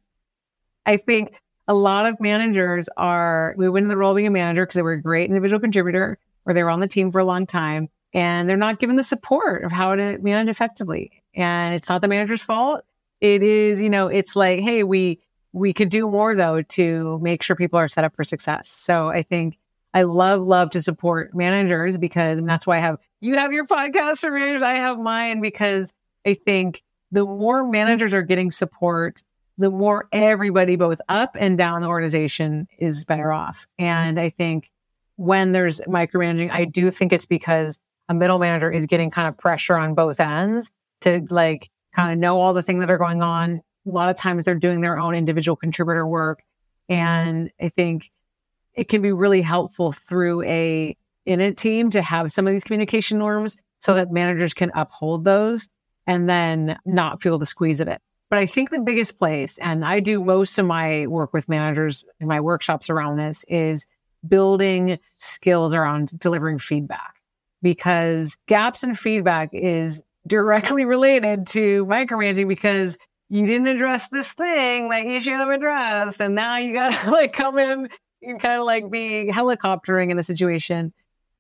I 0.85 0.97
think 0.97 1.33
a 1.69 1.75
lot 1.75 2.07
of 2.07 2.21
managers 2.21 2.89
are 2.97 3.55
moving 3.57 3.85
in 3.85 3.89
the 3.89 3.97
role 3.97 4.11
of 4.11 4.17
being 4.17 4.27
a 4.27 4.31
manager 4.31 4.63
because 4.65 4.75
they 4.75 4.83
were 4.83 4.93
a 4.93 5.03
great 5.03 5.29
individual 5.29 5.61
contributor 5.61 6.19
or 6.45 6.55
they 6.55 6.63
were 6.63 6.71
on 6.71 6.81
the 6.81 6.89
team 6.89 7.11
for 7.11 7.21
a 7.21 7.25
long 7.25 7.47
time 7.47 7.89
and 8.13 8.49
they're 8.49 8.57
not 8.57 8.79
given 8.79 8.97
the 8.97 9.03
support 9.03 9.65
of 9.65 9.73
how 9.73 9.95
to 9.95 10.19
manage 10.19 10.49
effectively. 10.49 11.23
And 11.35 11.75
it's 11.75 11.89
not 11.89 12.03
the 12.03 12.09
manager's 12.09 12.43
fault. 12.43 12.85
It 13.21 13.43
is, 13.43 13.81
you 13.81 13.89
know, 13.89 14.09
it's 14.09 14.37
like, 14.37 14.61
hey, 14.61 14.83
we 14.83 15.21
we 15.53 15.73
could 15.73 15.91
do 15.91 16.09
more 16.09 16.35
though 16.35 16.63
to 16.63 17.19
make 17.23 17.43
sure 17.43 17.57
people 17.57 17.79
are 17.79 17.89
set 17.89 18.05
up 18.05 18.15
for 18.17 18.25
success. 18.25 18.69
So 18.69 19.09
I 19.09 19.23
think 19.23 19.59
I 19.95 20.03
love, 20.03 20.41
love 20.41 20.71
to 20.71 20.81
support 20.81 21.35
managers 21.35 21.99
because 21.99 22.41
that's 22.45 22.67
why 22.67 22.79
I 22.79 22.81
have, 22.81 22.99
you 23.21 23.37
have 23.37 23.53
your 23.53 23.67
podcast 23.67 24.19
for 24.19 24.31
managers. 24.31 24.63
I 24.63 24.75
have 24.75 24.99
mine 24.99 25.41
because 25.41 25.93
I 26.27 26.35
think 26.35 26.83
the 27.11 27.25
more 27.25 27.69
managers 27.69 28.15
are 28.15 28.23
getting 28.23 28.51
support, 28.51 29.23
the 29.59 29.71
more 29.71 30.09
everybody, 30.13 30.77
both 30.77 31.01
up 31.11 31.37
and 31.39 31.59
down 31.59 31.83
the 31.83 31.89
organization, 31.89 32.67
is 32.79 33.05
better 33.05 33.33
off. 33.33 33.67
And 33.79 34.19
I 34.19 34.31
think 34.31 34.71
when 35.17 35.53
there's 35.53 35.83
micromanaging, 35.83 36.51
I 36.51 36.65
do 36.65 36.91
think 36.91 37.13
it's 37.13 37.27
because 37.27 37.79
a 38.09 38.15
middle 38.15 38.39
manager 38.39 38.73
is 38.73 38.87
getting 38.87 39.11
kind 39.11 39.29
of 39.29 39.37
pressure 39.37 39.77
on 39.77 39.95
both 39.95 40.21
ends 40.21 40.71
to 41.03 41.27
like 41.29 41.69
kind 41.95 42.13
of 42.13 42.19
know 42.19 42.41
all 42.41 42.55
the 42.55 42.63
things 42.63 42.81
that 42.81 42.91
are 42.91 42.99
going 42.99 43.23
on. 43.23 43.61
A 43.87 43.91
lot 43.91 44.11
of 44.11 44.17
times 44.17 44.45
they're 44.45 44.55
doing 44.55 44.81
their 44.81 44.99
own 44.99 45.15
individual 45.15 45.57
contributor 45.57 46.07
work. 46.07 46.43
Mm-hmm. 46.91 46.95
And 46.95 47.51
I 47.61 47.69
think 47.69 48.11
it 48.75 48.89
can 48.89 49.03
be 49.03 49.13
really 49.13 49.43
helpful 49.43 49.93
through 49.93 50.43
a 50.43 50.97
in 51.25 51.41
a 51.41 51.55
team 51.55 51.91
to 51.91 52.03
have 52.03 52.33
some 52.33 52.47
of 52.47 52.53
these 52.53 52.65
communication 52.65 53.19
norms 53.19 53.57
so 53.79 53.95
that 53.95 54.11
managers 54.11 54.55
can 54.55 54.73
uphold 54.75 55.25
those 55.25 55.69
and 56.07 56.29
then 56.29 56.79
not 56.85 57.23
feel 57.23 57.39
the 57.39 57.47
squeeze 57.47 57.81
of 57.81 57.89
it. 57.89 58.01
But 58.29 58.39
I 58.39 58.47
think 58.47 58.71
the 58.71 58.81
biggest 58.81 59.19
place, 59.19 59.59
and 59.59 59.85
I 59.85 60.01
do 60.01 60.25
most 60.25 60.59
of 60.59 60.67
my 60.67 61.07
work 61.07 61.33
with 61.33 61.49
managers 61.49 62.05
in 62.19 62.27
my 62.27 62.41
workshops 62.41 62.89
around 62.89 63.19
this, 63.19 63.45
is 63.47 63.87
building 64.27 64.99
skills 65.19 65.75
around 65.75 66.19
delivering 66.19 66.59
feedback 66.59 67.17
because 67.61 68.37
gaps 68.47 68.83
in 68.83 68.95
feedback 68.95 69.51
is 69.53 70.03
directly 70.27 70.85
related 70.87 71.47
to 71.49 71.85
micromanaging 71.87 72.49
because 72.49 72.99
you 73.33 73.47
didn't 73.47 73.69
address 73.69 74.09
this 74.11 74.31
thing 74.33 74.91
that 74.91 75.07
you 75.07 75.21
should 75.21 75.41
have 75.41 75.49
addressed. 75.49 76.21
And 76.21 76.35
now 76.35 76.59
you 76.59 76.75
got 76.75 77.03
to 77.03 77.11
like 77.11 77.33
come 77.33 77.59
in 77.59 77.89
you 78.23 78.37
kind 78.37 78.61
of 78.61 78.65
like 78.65 78.91
be 78.91 79.31
helicoptering 79.33 80.11
in 80.11 80.17
the 80.17 80.23
situation. 80.23 80.93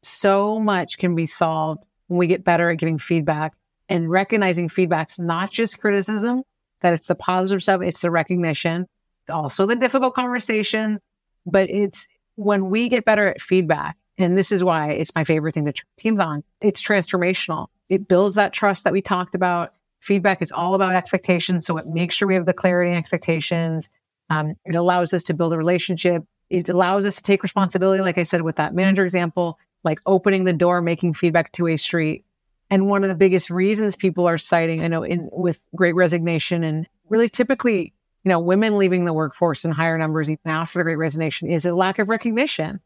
So 0.02 0.58
much 0.58 0.98
can 0.98 1.14
be 1.14 1.26
solved 1.26 1.84
when 2.08 2.18
we 2.18 2.26
get 2.26 2.44
better 2.44 2.70
at 2.70 2.78
giving 2.78 2.98
feedback 2.98 3.54
and 3.88 4.10
recognizing 4.10 4.68
feedback's 4.68 5.18
not 5.18 5.50
just 5.50 5.78
criticism, 5.78 6.42
that 6.80 6.92
it's 6.92 7.06
the 7.06 7.14
positive 7.14 7.62
stuff, 7.62 7.82
it's 7.82 8.00
the 8.00 8.10
recognition, 8.10 8.86
also 9.30 9.66
the 9.66 9.76
difficult 9.76 10.14
conversation, 10.14 10.98
but 11.46 11.70
it's 11.70 12.08
when 12.34 12.68
we 12.68 12.88
get 12.88 13.04
better 13.04 13.28
at 13.28 13.40
feedback. 13.40 13.96
And 14.18 14.36
this 14.36 14.50
is 14.50 14.64
why 14.64 14.90
it's 14.90 15.14
my 15.14 15.24
favorite 15.24 15.54
thing 15.54 15.66
to 15.66 15.72
teams 15.98 16.20
on. 16.20 16.42
It's 16.60 16.82
transformational. 16.82 17.68
It 17.88 18.08
builds 18.08 18.36
that 18.36 18.52
trust 18.52 18.84
that 18.84 18.92
we 18.92 19.02
talked 19.02 19.34
about. 19.34 19.72
Feedback 20.02 20.42
is 20.42 20.52
all 20.52 20.74
about 20.74 20.94
expectations. 20.94 21.66
So 21.66 21.78
it 21.78 21.86
makes 21.86 22.14
sure 22.14 22.28
we 22.28 22.34
have 22.34 22.46
the 22.46 22.52
clarity 22.52 22.90
and 22.90 22.98
expectations. 22.98 23.88
Um, 24.28 24.56
it 24.64 24.74
allows 24.74 25.14
us 25.14 25.22
to 25.24 25.34
build 25.34 25.52
a 25.52 25.56
relationship 25.56 26.24
it 26.52 26.68
allows 26.68 27.06
us 27.06 27.16
to 27.16 27.22
take 27.22 27.42
responsibility, 27.42 28.02
like 28.02 28.18
I 28.18 28.24
said, 28.24 28.42
with 28.42 28.56
that 28.56 28.74
manager 28.74 29.02
example, 29.04 29.58
like 29.84 30.00
opening 30.04 30.44
the 30.44 30.52
door, 30.52 30.82
making 30.82 31.14
feedback 31.14 31.50
to 31.52 31.66
a 31.66 31.78
street. 31.78 32.26
And 32.68 32.88
one 32.88 33.02
of 33.04 33.08
the 33.08 33.14
biggest 33.14 33.48
reasons 33.48 33.96
people 33.96 34.28
are 34.28 34.36
citing, 34.36 34.84
I 34.84 34.88
know 34.88 35.02
in 35.02 35.30
with 35.32 35.62
great 35.74 35.94
resignation 35.94 36.62
and 36.62 36.86
really 37.08 37.30
typically, 37.30 37.94
you 38.22 38.28
know, 38.28 38.38
women 38.38 38.76
leaving 38.76 39.06
the 39.06 39.14
workforce 39.14 39.64
in 39.64 39.72
higher 39.72 39.96
numbers 39.96 40.30
even 40.30 40.40
after 40.44 40.80
the 40.80 40.84
great 40.84 40.96
resignation 40.96 41.48
is 41.48 41.64
a 41.64 41.72
lack 41.72 41.98
of 41.98 42.10
recognition 42.10 42.80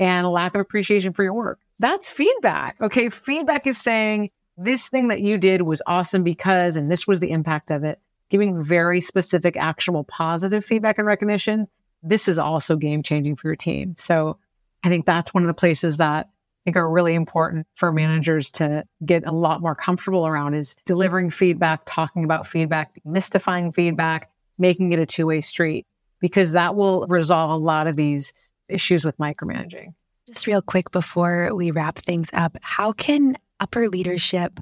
and 0.00 0.26
a 0.26 0.30
lack 0.30 0.56
of 0.56 0.60
appreciation 0.60 1.12
for 1.12 1.22
your 1.22 1.34
work. 1.34 1.60
That's 1.78 2.08
feedback. 2.08 2.80
Okay. 2.80 3.10
Feedback 3.10 3.68
is 3.68 3.78
saying 3.80 4.30
this 4.56 4.88
thing 4.88 5.08
that 5.08 5.20
you 5.20 5.38
did 5.38 5.62
was 5.62 5.82
awesome 5.86 6.22
because, 6.22 6.76
and 6.76 6.90
this 6.90 7.06
was 7.06 7.20
the 7.20 7.30
impact 7.30 7.70
of 7.70 7.84
it, 7.84 8.00
giving 8.30 8.62
very 8.62 9.00
specific, 9.00 9.56
actionable, 9.56 10.04
positive 10.04 10.64
feedback 10.64 10.98
and 10.98 11.06
recognition. 11.06 11.66
This 12.02 12.28
is 12.28 12.38
also 12.38 12.76
game 12.76 13.02
changing 13.02 13.36
for 13.36 13.48
your 13.48 13.56
team. 13.56 13.94
So 13.98 14.38
I 14.82 14.88
think 14.88 15.06
that's 15.06 15.32
one 15.32 15.42
of 15.42 15.48
the 15.48 15.54
places 15.54 15.96
that 15.96 16.26
I 16.26 16.64
think 16.64 16.76
are 16.76 16.90
really 16.90 17.14
important 17.14 17.66
for 17.74 17.92
managers 17.92 18.50
to 18.52 18.84
get 19.04 19.26
a 19.26 19.32
lot 19.32 19.60
more 19.60 19.74
comfortable 19.74 20.26
around 20.26 20.54
is 20.54 20.76
delivering 20.86 21.30
feedback, 21.30 21.82
talking 21.84 22.24
about 22.24 22.46
feedback, 22.46 23.00
mystifying 23.04 23.72
feedback, 23.72 24.30
making 24.58 24.92
it 24.92 25.00
a 25.00 25.06
two 25.06 25.26
way 25.26 25.40
street, 25.40 25.86
because 26.20 26.52
that 26.52 26.74
will 26.74 27.06
resolve 27.08 27.50
a 27.50 27.56
lot 27.56 27.86
of 27.86 27.96
these 27.96 28.32
issues 28.68 29.04
with 29.04 29.18
micromanaging. 29.18 29.94
Just 30.26 30.46
real 30.46 30.62
quick 30.62 30.90
before 30.90 31.54
we 31.54 31.70
wrap 31.70 31.98
things 31.98 32.30
up, 32.32 32.56
how 32.62 32.92
can 32.92 33.36
upper 33.64 33.88
leadership 33.88 34.60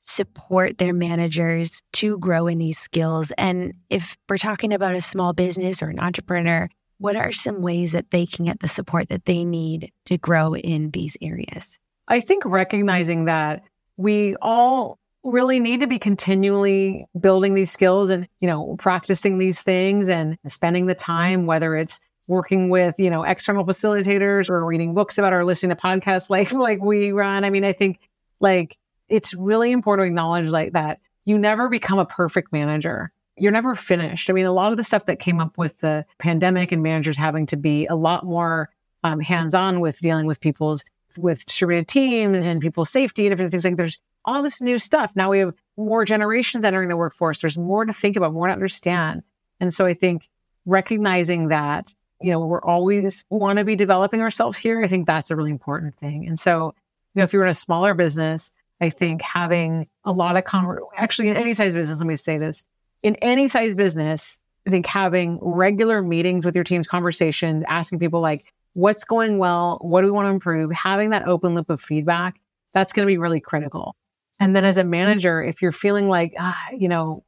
support 0.00 0.76
their 0.76 0.92
managers 0.92 1.82
to 1.94 2.18
grow 2.18 2.46
in 2.46 2.58
these 2.58 2.78
skills? 2.78 3.32
And 3.38 3.72
if 3.88 4.18
we're 4.28 4.36
talking 4.36 4.74
about 4.74 4.94
a 4.94 5.00
small 5.00 5.32
business 5.32 5.82
or 5.82 5.88
an 5.88 5.98
entrepreneur, 5.98 6.68
what 6.98 7.16
are 7.16 7.32
some 7.32 7.62
ways 7.62 7.92
that 7.92 8.10
they 8.10 8.26
can 8.26 8.44
get 8.44 8.60
the 8.60 8.68
support 8.68 9.08
that 9.08 9.24
they 9.24 9.46
need 9.46 9.90
to 10.04 10.18
grow 10.18 10.54
in 10.54 10.90
these 10.90 11.16
areas? 11.22 11.78
I 12.06 12.20
think 12.20 12.44
recognizing 12.44 13.24
that 13.24 13.62
we 13.96 14.36
all 14.42 14.98
really 15.24 15.58
need 15.58 15.80
to 15.80 15.86
be 15.86 15.98
continually 15.98 17.06
building 17.18 17.54
these 17.54 17.70
skills 17.70 18.10
and, 18.10 18.28
you 18.40 18.46
know, 18.46 18.76
practicing 18.78 19.38
these 19.38 19.62
things 19.62 20.10
and 20.10 20.36
spending 20.46 20.84
the 20.84 20.94
time, 20.94 21.46
whether 21.46 21.74
it's 21.74 21.98
working 22.26 22.68
with, 22.68 22.94
you 22.98 23.08
know, 23.08 23.22
external 23.22 23.64
facilitators 23.64 24.50
or 24.50 24.66
reading 24.66 24.92
books 24.92 25.16
about 25.16 25.32
or 25.32 25.46
listening 25.46 25.74
to 25.74 25.82
podcasts 25.82 26.28
like, 26.36 26.52
like 26.52 26.82
we 26.82 27.10
run. 27.10 27.42
I 27.42 27.48
mean, 27.48 27.64
I 27.64 27.72
think 27.72 28.00
like 28.44 28.78
it's 29.08 29.34
really 29.34 29.72
important 29.72 30.04
to 30.04 30.08
acknowledge 30.08 30.48
like 30.48 30.72
that 30.72 31.00
you 31.24 31.36
never 31.36 31.68
become 31.68 31.98
a 31.98 32.06
perfect 32.06 32.52
manager 32.52 33.10
you're 33.36 33.52
never 33.52 33.74
finished. 33.74 34.30
I 34.30 34.32
mean, 34.32 34.46
a 34.46 34.52
lot 34.52 34.70
of 34.70 34.78
the 34.78 34.84
stuff 34.84 35.06
that 35.06 35.18
came 35.18 35.40
up 35.40 35.58
with 35.58 35.78
the 35.78 36.06
pandemic 36.18 36.72
and 36.72 36.82
managers 36.82 37.16
having 37.16 37.46
to 37.46 37.56
be 37.56 37.86
a 37.86 37.94
lot 37.94 38.24
more 38.24 38.70
um, 39.02 39.20
hands 39.20 39.54
on 39.54 39.80
with 39.80 40.00
dealing 40.00 40.26
with 40.26 40.40
people's 40.40 40.84
with 41.16 41.46
distributed 41.46 41.86
teams 41.86 42.40
and 42.42 42.60
people's 42.60 42.90
safety 42.90 43.26
and 43.26 43.32
different 43.32 43.52
things 43.52 43.64
like 43.64 43.76
there's 43.76 43.98
all 44.24 44.42
this 44.42 44.60
new 44.60 44.78
stuff. 44.78 45.12
Now 45.14 45.30
we 45.30 45.40
have 45.40 45.54
more 45.76 46.04
generations 46.04 46.64
entering 46.64 46.88
the 46.88 46.96
workforce. 46.96 47.40
There's 47.40 47.58
more 47.58 47.84
to 47.84 47.92
think 47.92 48.16
about, 48.16 48.32
more 48.32 48.46
to 48.46 48.52
understand. 48.52 49.22
And 49.60 49.72
so 49.72 49.86
I 49.86 49.94
think 49.94 50.28
recognizing 50.66 51.48
that, 51.48 51.94
you 52.20 52.32
know, 52.32 52.40
we're 52.40 52.62
always 52.62 53.24
want 53.28 53.58
to 53.58 53.64
be 53.64 53.76
developing 53.76 54.22
ourselves 54.22 54.58
here. 54.58 54.82
I 54.82 54.88
think 54.88 55.06
that's 55.06 55.30
a 55.30 55.36
really 55.36 55.50
important 55.50 55.96
thing. 55.96 56.26
And 56.26 56.40
so, 56.40 56.74
you 57.14 57.20
know, 57.20 57.24
if 57.24 57.32
you're 57.32 57.44
in 57.44 57.50
a 57.50 57.54
smaller 57.54 57.94
business, 57.94 58.50
I 58.80 58.90
think 58.90 59.22
having 59.22 59.86
a 60.04 60.12
lot 60.12 60.36
of 60.36 60.44
con- 60.44 60.78
actually 60.96 61.28
in 61.28 61.36
any 61.36 61.54
size 61.54 61.74
business, 61.74 61.98
let 61.98 62.06
me 62.06 62.16
say 62.16 62.38
this, 62.38 62.64
in 63.02 63.16
any 63.16 63.48
size 63.48 63.74
business, 63.74 64.40
I 64.66 64.70
think 64.70 64.86
having 64.86 65.38
regular 65.40 66.02
meetings 66.02 66.44
with 66.44 66.54
your 66.54 66.64
team's 66.64 66.88
conversations, 66.88 67.64
asking 67.68 67.98
people 67.98 68.20
like, 68.20 68.52
what's 68.72 69.04
going 69.04 69.38
well? 69.38 69.78
What 69.80 70.00
do 70.00 70.06
we 70.08 70.10
want 70.10 70.26
to 70.26 70.30
improve? 70.30 70.72
Having 70.72 71.10
that 71.10 71.28
open 71.28 71.54
loop 71.54 71.70
of 71.70 71.80
feedback, 71.80 72.40
that's 72.72 72.92
going 72.92 73.06
to 73.06 73.12
be 73.12 73.18
really 73.18 73.40
critical. 73.40 73.94
And 74.40 74.56
then 74.56 74.64
as 74.64 74.76
a 74.76 74.84
manager, 74.84 75.42
if 75.42 75.62
you're 75.62 75.72
feeling 75.72 76.08
like, 76.08 76.34
ah, 76.38 76.58
you 76.76 76.88
know, 76.88 77.24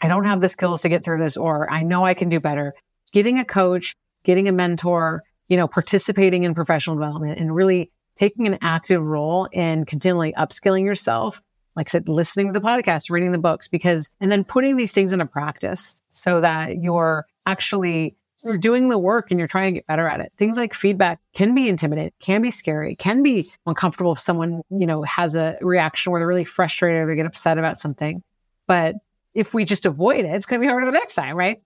I 0.00 0.08
don't 0.08 0.24
have 0.24 0.40
the 0.40 0.48
skills 0.48 0.82
to 0.82 0.88
get 0.88 1.04
through 1.04 1.18
this, 1.18 1.36
or 1.36 1.70
I 1.70 1.82
know 1.82 2.04
I 2.04 2.14
can 2.14 2.28
do 2.28 2.40
better, 2.40 2.74
getting 3.12 3.38
a 3.38 3.44
coach, 3.44 3.94
getting 4.24 4.48
a 4.48 4.52
mentor, 4.52 5.22
you 5.46 5.56
know, 5.56 5.68
participating 5.68 6.42
in 6.42 6.54
professional 6.54 6.96
development 6.96 7.38
and 7.38 7.54
really 7.54 7.90
taking 8.18 8.46
an 8.46 8.58
active 8.60 9.02
role 9.02 9.48
in 9.52 9.84
continually 9.84 10.32
upskilling 10.34 10.84
yourself 10.84 11.42
like 11.78 11.88
I 11.90 11.92
said, 11.92 12.08
listening 12.08 12.52
to 12.52 12.58
the 12.58 12.66
podcast, 12.66 13.08
reading 13.08 13.30
the 13.30 13.38
books, 13.38 13.68
because, 13.68 14.10
and 14.20 14.32
then 14.32 14.42
putting 14.42 14.76
these 14.76 14.90
things 14.90 15.12
into 15.12 15.26
practice 15.26 16.02
so 16.08 16.40
that 16.40 16.82
you're 16.82 17.24
actually 17.46 18.16
you're 18.44 18.58
doing 18.58 18.88
the 18.88 18.98
work 18.98 19.30
and 19.30 19.38
you're 19.38 19.48
trying 19.48 19.72
to 19.74 19.78
get 19.78 19.86
better 19.86 20.08
at 20.08 20.20
it. 20.20 20.32
Things 20.36 20.56
like 20.56 20.74
feedback 20.74 21.20
can 21.34 21.54
be 21.54 21.68
intimidating, 21.68 22.12
can 22.20 22.42
be 22.42 22.50
scary, 22.50 22.96
can 22.96 23.22
be 23.22 23.52
uncomfortable 23.66 24.12
if 24.12 24.18
someone, 24.18 24.62
you 24.70 24.86
know, 24.86 25.02
has 25.02 25.36
a 25.36 25.56
reaction 25.60 26.10
where 26.10 26.20
they're 26.20 26.26
really 26.26 26.44
frustrated 26.44 27.02
or 27.02 27.06
they 27.06 27.16
get 27.16 27.26
upset 27.26 27.58
about 27.58 27.78
something. 27.78 28.22
But 28.66 28.96
if 29.34 29.54
we 29.54 29.64
just 29.64 29.86
avoid 29.86 30.24
it, 30.24 30.34
it's 30.34 30.46
going 30.46 30.60
to 30.60 30.64
be 30.64 30.70
harder 30.70 30.86
the 30.86 30.92
next 30.92 31.14
time, 31.14 31.36
right? 31.36 31.62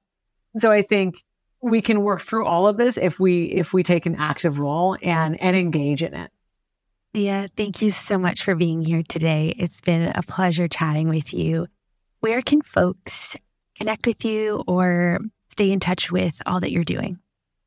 So 0.59 0.71
I 0.71 0.83
think 0.83 1.23
we 1.62 1.81
can 1.81 2.03
work 2.03 2.21
through 2.21 2.45
all 2.45 2.67
of 2.67 2.77
this 2.77 2.99
if 2.99 3.19
we 3.21 3.45
if 3.45 3.73
we 3.73 3.83
take 3.83 4.05
an 4.05 4.17
active 4.17 4.59
role 4.59 4.97
and 5.03 5.41
and 5.41 5.57
engage 5.57 6.03
in 6.03 6.15
it. 6.15 6.31
Lia, 7.14 7.48
thank 7.59 7.83
you 7.83 7.90
so 7.90 8.16
much 8.16 8.42
for 8.42 8.55
being 8.55 8.81
here 8.81 9.03
today. 9.07 9.55
It's 9.59 9.83
been 9.83 10.12
a 10.14 10.22
pleasure 10.22 10.66
chatting 10.66 11.11
with 11.11 11.35
you. 11.35 11.66
Where 12.20 12.40
can 12.40 12.62
folks 12.62 13.37
connect 13.77 14.07
with 14.07 14.25
you 14.25 14.64
or 14.66 15.18
stay 15.51 15.70
in 15.72 15.79
touch 15.79 16.11
with 16.11 16.40
all 16.46 16.61
that 16.61 16.70
you're 16.70 16.85
doing? 16.85 17.18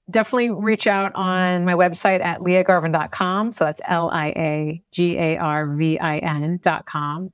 Definitely 0.10 0.50
reach 0.50 0.88
out 0.88 1.12
on 1.14 1.64
my 1.64 1.74
website 1.74 2.22
at 2.24 2.40
liagarvin.com. 2.40 3.52
So 3.52 3.66
that's 3.66 3.82
L 3.86 4.10
I 4.12 4.28
A 4.30 4.84
G 4.92 5.16
A 5.18 5.38
R 5.38 5.76
V 5.76 6.00
I 6.00 6.18
N.com. 6.18 7.32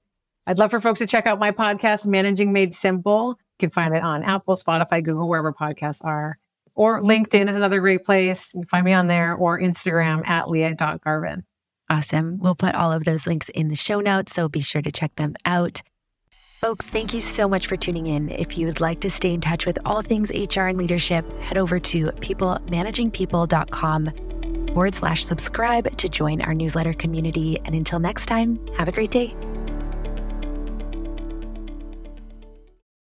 I'd 0.48 0.58
love 0.58 0.72
for 0.72 0.82
folks 0.82 1.00
to 1.00 1.08
check 1.08 1.28
out 1.28 1.40
my 1.40 1.52
podcast, 1.52 2.06
Managing 2.06 2.52
Made 2.52 2.74
Simple. 2.74 3.38
You 3.60 3.68
can 3.68 3.70
find 3.70 3.94
it 3.94 4.04
on 4.04 4.24
Apple, 4.24 4.56
Spotify, 4.56 5.02
Google, 5.02 5.30
wherever 5.30 5.54
podcasts 5.54 6.04
are. 6.04 6.38
Or 6.76 7.02
LinkedIn 7.02 7.50
is 7.50 7.56
another 7.56 7.80
great 7.80 8.04
place. 8.04 8.54
You 8.54 8.62
can 8.62 8.68
find 8.68 8.86
me 8.86 8.92
on 8.92 9.08
there 9.08 9.34
or 9.34 9.60
Instagram 9.60 10.28
at 10.28 10.50
lia.garvin. 10.50 11.46
Awesome. 11.92 12.40
We'll 12.40 12.56
put 12.56 12.74
all 12.74 12.92
of 12.94 13.04
those 13.04 13.28
links 13.28 13.50
in 13.50 13.68
the 13.68 13.76
show 13.76 14.00
notes, 14.00 14.34
so 14.34 14.48
be 14.48 14.62
sure 14.62 14.82
to 14.82 14.94
check 14.94 15.14
them 15.18 15.36
out. 15.44 15.82
Folks, 16.62 16.90
thank 16.90 17.14
you 17.14 17.20
so 17.20 17.50
much 17.50 17.68
for 17.68 17.76
tuning 17.76 18.08
in. 18.08 18.30
If 18.30 18.58
you 18.58 18.66
would 18.68 18.80
like 18.80 19.02
to 19.02 19.10
stay 19.10 19.34
in 19.34 19.42
touch 19.42 19.66
with 19.66 19.78
all 19.84 20.02
things 20.02 20.32
HR 20.32 20.68
and 20.68 20.78
leadership, 20.78 21.30
head 21.42 21.58
over 21.58 21.82
to 21.82 22.06
peoplemanagingpeople.com 22.06 24.68
forward 24.68 24.96
slash 24.96 25.26
subscribe 25.26 25.98
to 25.98 26.08
join 26.08 26.42
our 26.42 26.54
newsletter 26.54 26.94
community. 26.94 27.60
And 27.66 27.76
until 27.76 28.00
next 28.00 28.28
time, 28.28 28.66
have 28.78 28.88
a 28.88 28.94
great 28.94 29.12
day. 29.12 29.36